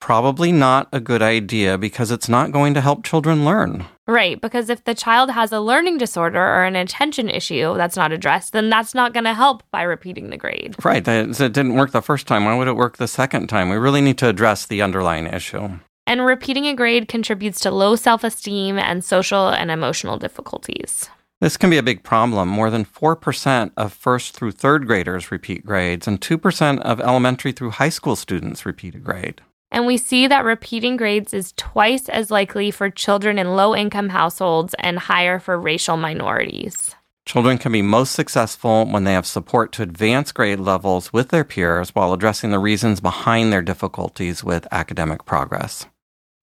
Probably 0.00 0.52
not 0.52 0.88
a 0.92 1.00
good 1.00 1.22
idea 1.22 1.78
because 1.78 2.10
it's 2.10 2.28
not 2.28 2.52
going 2.52 2.74
to 2.74 2.80
help 2.80 3.04
children 3.04 3.44
learn. 3.44 3.86
Right, 4.06 4.40
because 4.40 4.70
if 4.70 4.84
the 4.84 4.94
child 4.94 5.30
has 5.30 5.52
a 5.52 5.60
learning 5.60 5.98
disorder 5.98 6.40
or 6.40 6.64
an 6.64 6.76
attention 6.76 7.28
issue 7.28 7.76
that's 7.76 7.96
not 7.96 8.12
addressed, 8.12 8.52
then 8.52 8.70
that's 8.70 8.94
not 8.94 9.12
going 9.12 9.24
to 9.24 9.34
help 9.34 9.62
by 9.70 9.82
repeating 9.82 10.30
the 10.30 10.36
grade. 10.36 10.76
Right, 10.84 11.06
it 11.06 11.36
didn't 11.36 11.74
work 11.74 11.92
the 11.92 12.00
first 12.00 12.26
time. 12.26 12.44
Why 12.44 12.56
would 12.56 12.68
it 12.68 12.76
work 12.76 12.96
the 12.96 13.08
second 13.08 13.48
time? 13.48 13.68
We 13.68 13.76
really 13.76 14.00
need 14.00 14.18
to 14.18 14.28
address 14.28 14.66
the 14.66 14.82
underlying 14.82 15.26
issue. 15.26 15.78
And 16.06 16.24
repeating 16.24 16.66
a 16.66 16.74
grade 16.74 17.06
contributes 17.06 17.60
to 17.60 17.70
low 17.70 17.94
self 17.94 18.24
esteem 18.24 18.78
and 18.78 19.04
social 19.04 19.48
and 19.48 19.70
emotional 19.70 20.16
difficulties. 20.16 21.10
This 21.40 21.56
can 21.56 21.70
be 21.70 21.78
a 21.78 21.82
big 21.84 22.02
problem. 22.02 22.48
More 22.48 22.70
than 22.70 22.84
4% 22.84 23.70
of 23.76 23.92
first 23.92 24.34
through 24.34 24.52
third 24.52 24.86
graders 24.86 25.30
repeat 25.30 25.64
grades, 25.64 26.08
and 26.08 26.20
2% 26.20 26.80
of 26.80 27.00
elementary 27.00 27.52
through 27.52 27.70
high 27.72 27.90
school 27.90 28.16
students 28.16 28.66
repeat 28.66 28.96
a 28.96 28.98
grade. 28.98 29.42
And 29.70 29.86
we 29.86 29.98
see 29.98 30.26
that 30.26 30.44
repeating 30.44 30.96
grades 30.96 31.34
is 31.34 31.52
twice 31.56 32.08
as 32.08 32.30
likely 32.30 32.70
for 32.70 32.90
children 32.90 33.38
in 33.38 33.54
low 33.56 33.76
income 33.76 34.08
households 34.08 34.74
and 34.78 34.98
higher 34.98 35.38
for 35.38 35.58
racial 35.58 35.96
minorities. 35.96 36.94
Children 37.26 37.58
can 37.58 37.72
be 37.72 37.82
most 37.82 38.12
successful 38.12 38.86
when 38.86 39.04
they 39.04 39.12
have 39.12 39.26
support 39.26 39.70
to 39.72 39.82
advance 39.82 40.32
grade 40.32 40.60
levels 40.60 41.12
with 41.12 41.28
their 41.28 41.44
peers 41.44 41.94
while 41.94 42.14
addressing 42.14 42.50
the 42.50 42.58
reasons 42.58 43.00
behind 43.00 43.52
their 43.52 43.60
difficulties 43.60 44.42
with 44.42 44.66
academic 44.72 45.26
progress. 45.26 45.84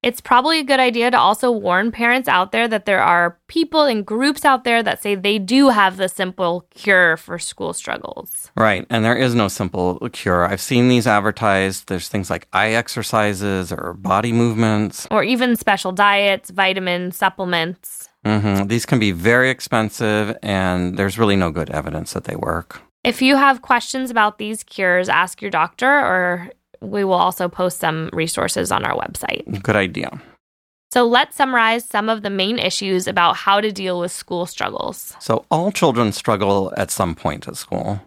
It's 0.06 0.22
probably 0.22 0.60
a 0.60 0.64
good 0.64 0.80
idea 0.80 1.10
to 1.10 1.18
also 1.18 1.50
warn 1.50 1.92
parents 1.92 2.30
out 2.30 2.52
there 2.52 2.68
that 2.68 2.86
there 2.86 3.02
are 3.02 3.40
people 3.48 3.86
and 3.86 4.06
groups 4.06 4.46
out 4.46 4.64
there 4.64 4.84
that 4.84 5.02
say 5.02 5.16
they 5.16 5.40
do 5.40 5.70
have 5.70 5.98
the 5.98 6.08
simple 6.08 6.68
cure 6.70 7.18
for 7.18 7.40
school 7.40 7.74
struggles. 7.74 8.52
Right. 8.56 8.86
And 8.92 9.04
there 9.04 9.16
is 9.16 9.34
no 9.34 9.48
simple 9.48 9.98
cure. 10.14 10.46
I've 10.46 10.62
seen 10.62 10.90
these 10.90 11.08
advertised. 11.08 11.88
There's 11.88 12.08
things 12.08 12.30
like 12.30 12.48
eye 12.54 12.74
exercises 12.74 13.72
or 13.72 13.96
body 13.96 14.32
movements, 14.32 15.08
or 15.10 15.24
even 15.24 15.56
special 15.56 15.92
diets, 15.92 16.52
vitamins, 16.52 17.18
supplements. 17.18 18.08
Mm-hmm. 18.24 18.68
These 18.68 18.86
can 18.86 19.00
be 19.00 19.12
very 19.12 19.50
expensive, 19.50 20.38
and 20.44 20.98
there's 20.98 21.18
really 21.18 21.36
no 21.36 21.50
good 21.50 21.72
evidence 21.72 22.14
that 22.14 22.26
they 22.26 22.36
work. 22.36 22.80
If 23.04 23.24
you 23.24 23.38
have 23.38 23.64
questions 23.64 24.12
about 24.12 24.38
these 24.38 24.64
cures, 24.64 25.10
ask 25.10 25.42
your 25.42 25.52
doctor 25.52 25.90
or 25.90 26.52
we 26.82 27.04
will 27.04 27.14
also 27.14 27.48
post 27.48 27.80
some 27.80 28.10
resources 28.14 28.72
on 28.72 28.86
our 28.86 28.96
website. 28.96 29.62
Good 29.64 29.76
idea. 29.76 30.22
So 30.92 31.06
let's 31.06 31.36
summarize 31.36 31.84
some 31.84 32.08
of 32.08 32.22
the 32.22 32.30
main 32.30 32.58
issues 32.58 33.08
about 33.08 33.36
how 33.36 33.60
to 33.60 33.72
deal 33.72 34.00
with 34.00 34.12
school 34.12 34.46
struggles. 34.46 35.14
So, 35.20 35.46
all 35.52 35.72
children 35.72 36.14
struggle 36.14 36.74
at 36.78 36.90
some 36.90 37.16
point 37.16 37.50
at 37.50 37.58
school. 37.58 38.02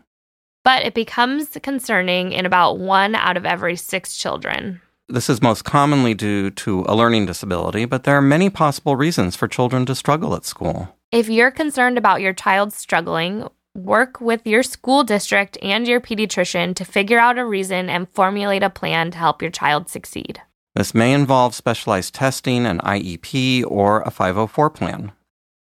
But 0.64 0.86
it 0.86 0.94
becomes 0.94 1.58
concerning 1.62 2.32
in 2.32 2.46
about 2.46 2.78
one 2.78 3.14
out 3.14 3.36
of 3.36 3.44
every 3.44 3.76
six 3.76 4.16
children. 4.16 4.80
This 5.08 5.30
is 5.30 5.40
most 5.40 5.64
commonly 5.64 6.14
due 6.14 6.50
to 6.50 6.84
a 6.86 6.94
learning 6.94 7.26
disability, 7.26 7.86
but 7.86 8.04
there 8.04 8.16
are 8.16 8.22
many 8.22 8.50
possible 8.50 8.96
reasons 8.96 9.36
for 9.36 9.48
children 9.48 9.86
to 9.86 9.94
struggle 9.94 10.34
at 10.34 10.44
school. 10.44 10.94
If 11.10 11.30
you're 11.30 11.50
concerned 11.50 11.96
about 11.96 12.20
your 12.20 12.34
child 12.34 12.74
struggling, 12.74 13.48
work 13.78 14.20
with 14.20 14.46
your 14.46 14.62
school 14.62 15.04
district 15.04 15.56
and 15.62 15.86
your 15.86 16.00
pediatrician 16.00 16.74
to 16.76 16.84
figure 16.84 17.18
out 17.18 17.38
a 17.38 17.44
reason 17.44 17.88
and 17.88 18.08
formulate 18.10 18.62
a 18.62 18.70
plan 18.70 19.10
to 19.12 19.18
help 19.18 19.40
your 19.40 19.50
child 19.50 19.88
succeed. 19.88 20.42
This 20.74 20.94
may 20.94 21.12
involve 21.12 21.54
specialized 21.54 22.14
testing, 22.14 22.66
an 22.66 22.78
IEP, 22.80 23.64
or 23.66 24.02
a 24.02 24.10
504 24.10 24.70
plan. 24.70 25.12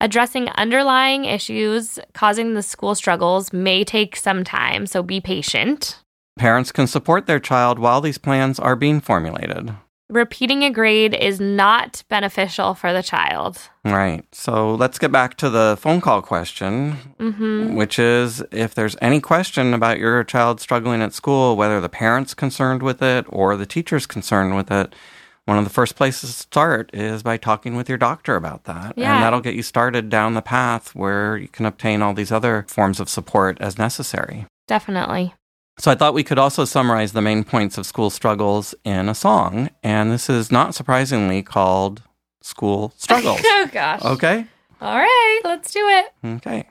Addressing 0.00 0.48
underlying 0.50 1.24
issues 1.24 1.98
causing 2.12 2.54
the 2.54 2.62
school 2.62 2.94
struggles 2.94 3.52
may 3.52 3.84
take 3.84 4.16
some 4.16 4.44
time, 4.44 4.86
so 4.86 5.02
be 5.02 5.20
patient. 5.20 6.00
Parents 6.36 6.72
can 6.72 6.86
support 6.86 7.26
their 7.26 7.38
child 7.38 7.78
while 7.78 8.00
these 8.00 8.18
plans 8.18 8.58
are 8.58 8.74
being 8.74 9.00
formulated. 9.00 9.74
Repeating 10.12 10.62
a 10.62 10.70
grade 10.70 11.14
is 11.14 11.40
not 11.40 12.04
beneficial 12.10 12.74
for 12.74 12.92
the 12.92 13.02
child. 13.02 13.70
Right. 13.82 14.26
So 14.30 14.74
let's 14.74 14.98
get 14.98 15.10
back 15.10 15.38
to 15.38 15.48
the 15.48 15.78
phone 15.80 16.02
call 16.02 16.20
question, 16.20 16.92
hmm 17.18 17.74
which 17.74 17.98
is 17.98 18.42
if 18.52 18.74
there's 18.74 18.94
any 19.00 19.22
question 19.22 19.72
about 19.72 19.98
your 19.98 20.22
child 20.22 20.60
struggling 20.60 21.00
at 21.00 21.14
school, 21.14 21.56
whether 21.56 21.80
the 21.80 21.88
parent's 21.88 22.34
concerned 22.34 22.82
with 22.82 23.02
it 23.02 23.24
or 23.30 23.56
the 23.56 23.64
teacher's 23.64 24.04
concerned 24.04 24.54
with 24.54 24.70
it, 24.70 24.94
one 25.46 25.56
of 25.56 25.64
the 25.64 25.70
first 25.70 25.96
places 25.96 26.30
to 26.36 26.42
start 26.42 26.90
is 26.92 27.22
by 27.22 27.38
talking 27.38 27.74
with 27.74 27.88
your 27.88 27.96
doctor 27.96 28.36
about 28.36 28.64
that. 28.64 28.92
Yeah. 28.98 29.14
And 29.14 29.22
that'll 29.22 29.40
get 29.40 29.54
you 29.54 29.62
started 29.62 30.10
down 30.10 30.34
the 30.34 30.42
path 30.42 30.94
where 30.94 31.38
you 31.38 31.48
can 31.48 31.64
obtain 31.64 32.02
all 32.02 32.12
these 32.12 32.30
other 32.30 32.66
forms 32.68 33.00
of 33.00 33.08
support 33.08 33.56
as 33.62 33.78
necessary. 33.78 34.44
Definitely. 34.68 35.34
So 35.78 35.90
I 35.90 35.94
thought 35.94 36.14
we 36.14 36.22
could 36.22 36.38
also 36.38 36.64
summarize 36.64 37.12
the 37.12 37.22
main 37.22 37.44
points 37.44 37.78
of 37.78 37.86
school 37.86 38.10
struggles 38.10 38.74
in 38.84 39.08
a 39.08 39.14
song. 39.14 39.70
And 39.82 40.12
this 40.12 40.28
is 40.28 40.52
not 40.52 40.74
surprisingly 40.74 41.42
called 41.42 42.02
School 42.42 42.92
Struggles. 42.96 43.40
oh, 43.44 43.68
gosh. 43.72 44.02
Okay? 44.04 44.46
All 44.80 44.98
right, 44.98 45.40
let's 45.44 45.72
do 45.72 45.80
it. 45.88 46.06
Okay. 46.24 46.68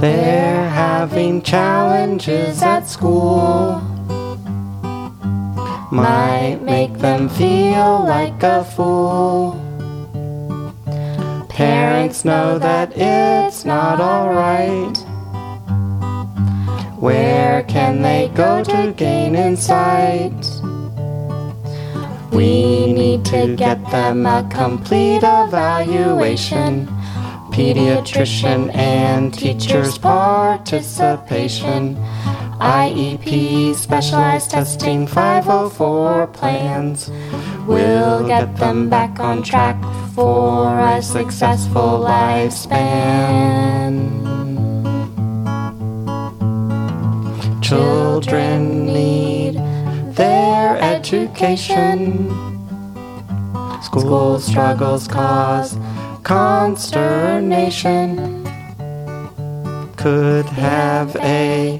They're 0.00 0.68
having 0.68 1.42
challenges 1.42 2.62
at 2.62 2.86
school. 2.86 3.80
Might 5.90 6.58
make 6.62 6.98
them 6.98 7.28
feel 7.28 8.04
like 8.04 8.42
a 8.42 8.64
fool. 8.64 9.65
Parents 11.56 12.22
know 12.22 12.58
that 12.58 12.92
it's 12.94 13.64
not 13.64 13.98
alright. 13.98 14.98
Where 17.00 17.62
can 17.62 18.02
they 18.02 18.30
go 18.34 18.62
to 18.62 18.92
gain 18.94 19.34
insight? 19.34 20.34
We 22.30 22.92
need 22.92 23.24
to 23.32 23.56
get 23.56 23.82
them 23.90 24.26
a 24.26 24.46
complete 24.50 25.22
evaluation. 25.22 26.88
Pediatrician 27.52 28.74
and 28.74 29.32
teachers' 29.32 29.96
participation. 29.96 31.96
IEP, 32.60 33.74
specialized 33.74 34.50
testing, 34.50 35.06
504 35.06 36.26
plans. 36.26 37.10
We'll 37.66 38.26
get 38.26 38.56
them 38.56 38.90
back 38.90 39.20
on 39.20 39.42
track 39.42 39.82
for 40.16 40.80
a 40.80 41.00
successful 41.02 42.00
lifespan. 42.00 43.92
Children 47.60 48.86
need 48.86 49.60
their 50.16 50.80
education. 50.80 52.30
School 53.82 54.40
struggles 54.40 55.06
cause 55.06 55.76
consternation. 56.22 58.42
Could 59.96 60.46
have 60.46 61.14
a 61.16 61.78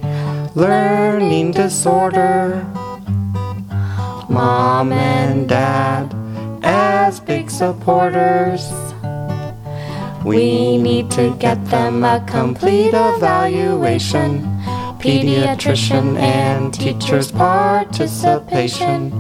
learning 0.54 1.52
disorder. 1.52 2.66
Mom 4.28 4.92
and 4.92 5.48
dad 5.48 6.14
big 7.26 7.50
supporters. 7.50 8.72
We 10.24 10.78
need 10.78 11.10
to 11.12 11.36
get 11.38 11.62
them 11.66 12.04
a 12.04 12.24
complete 12.26 12.94
evaluation. 12.94 14.42
Pediatrician 14.98 16.18
and 16.18 16.72
teachers' 16.72 17.30
participation. 17.30 19.10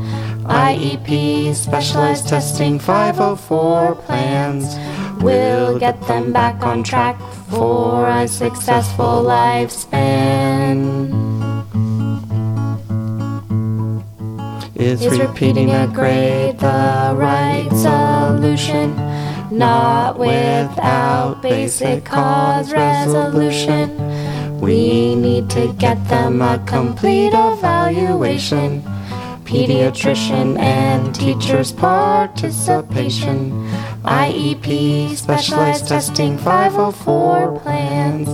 IEP, 0.46 1.54
specialized 1.54 2.28
testing, 2.28 2.78
504 2.78 3.96
plans. 3.96 4.76
We'll 5.22 5.78
get 5.78 6.00
them 6.06 6.32
back 6.32 6.62
on 6.62 6.82
track 6.82 7.20
for 7.50 8.08
a 8.08 8.28
successful 8.28 9.24
lifespan. 9.24 11.25
Is 14.78 15.18
repeating 15.18 15.70
a 15.70 15.86
grade 15.86 16.58
the 16.58 17.14
right 17.16 17.66
solution? 17.72 18.94
Not 19.50 20.18
without 20.18 21.40
basic 21.40 22.04
cause 22.04 22.70
resolution. 22.74 24.60
We 24.60 25.14
need 25.14 25.48
to 25.50 25.72
get 25.78 26.06
them 26.08 26.42
a 26.42 26.62
complete 26.66 27.32
evaluation. 27.32 28.82
Pediatrician 29.44 30.58
and 30.58 31.14
teachers' 31.14 31.72
participation. 31.72 33.52
IEP, 34.04 35.16
specialized 35.16 35.88
testing, 35.88 36.36
504 36.36 37.60
plans. 37.60 38.28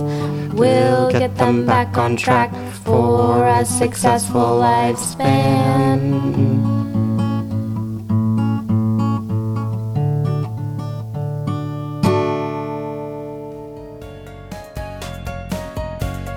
We'll 0.53 1.11
get 1.11 1.35
them 1.37 1.65
back 1.65 1.97
on 1.97 2.15
track 2.15 2.53
for 2.83 3.47
a 3.47 3.65
successful 3.65 4.59
lifespan. 4.61 6.13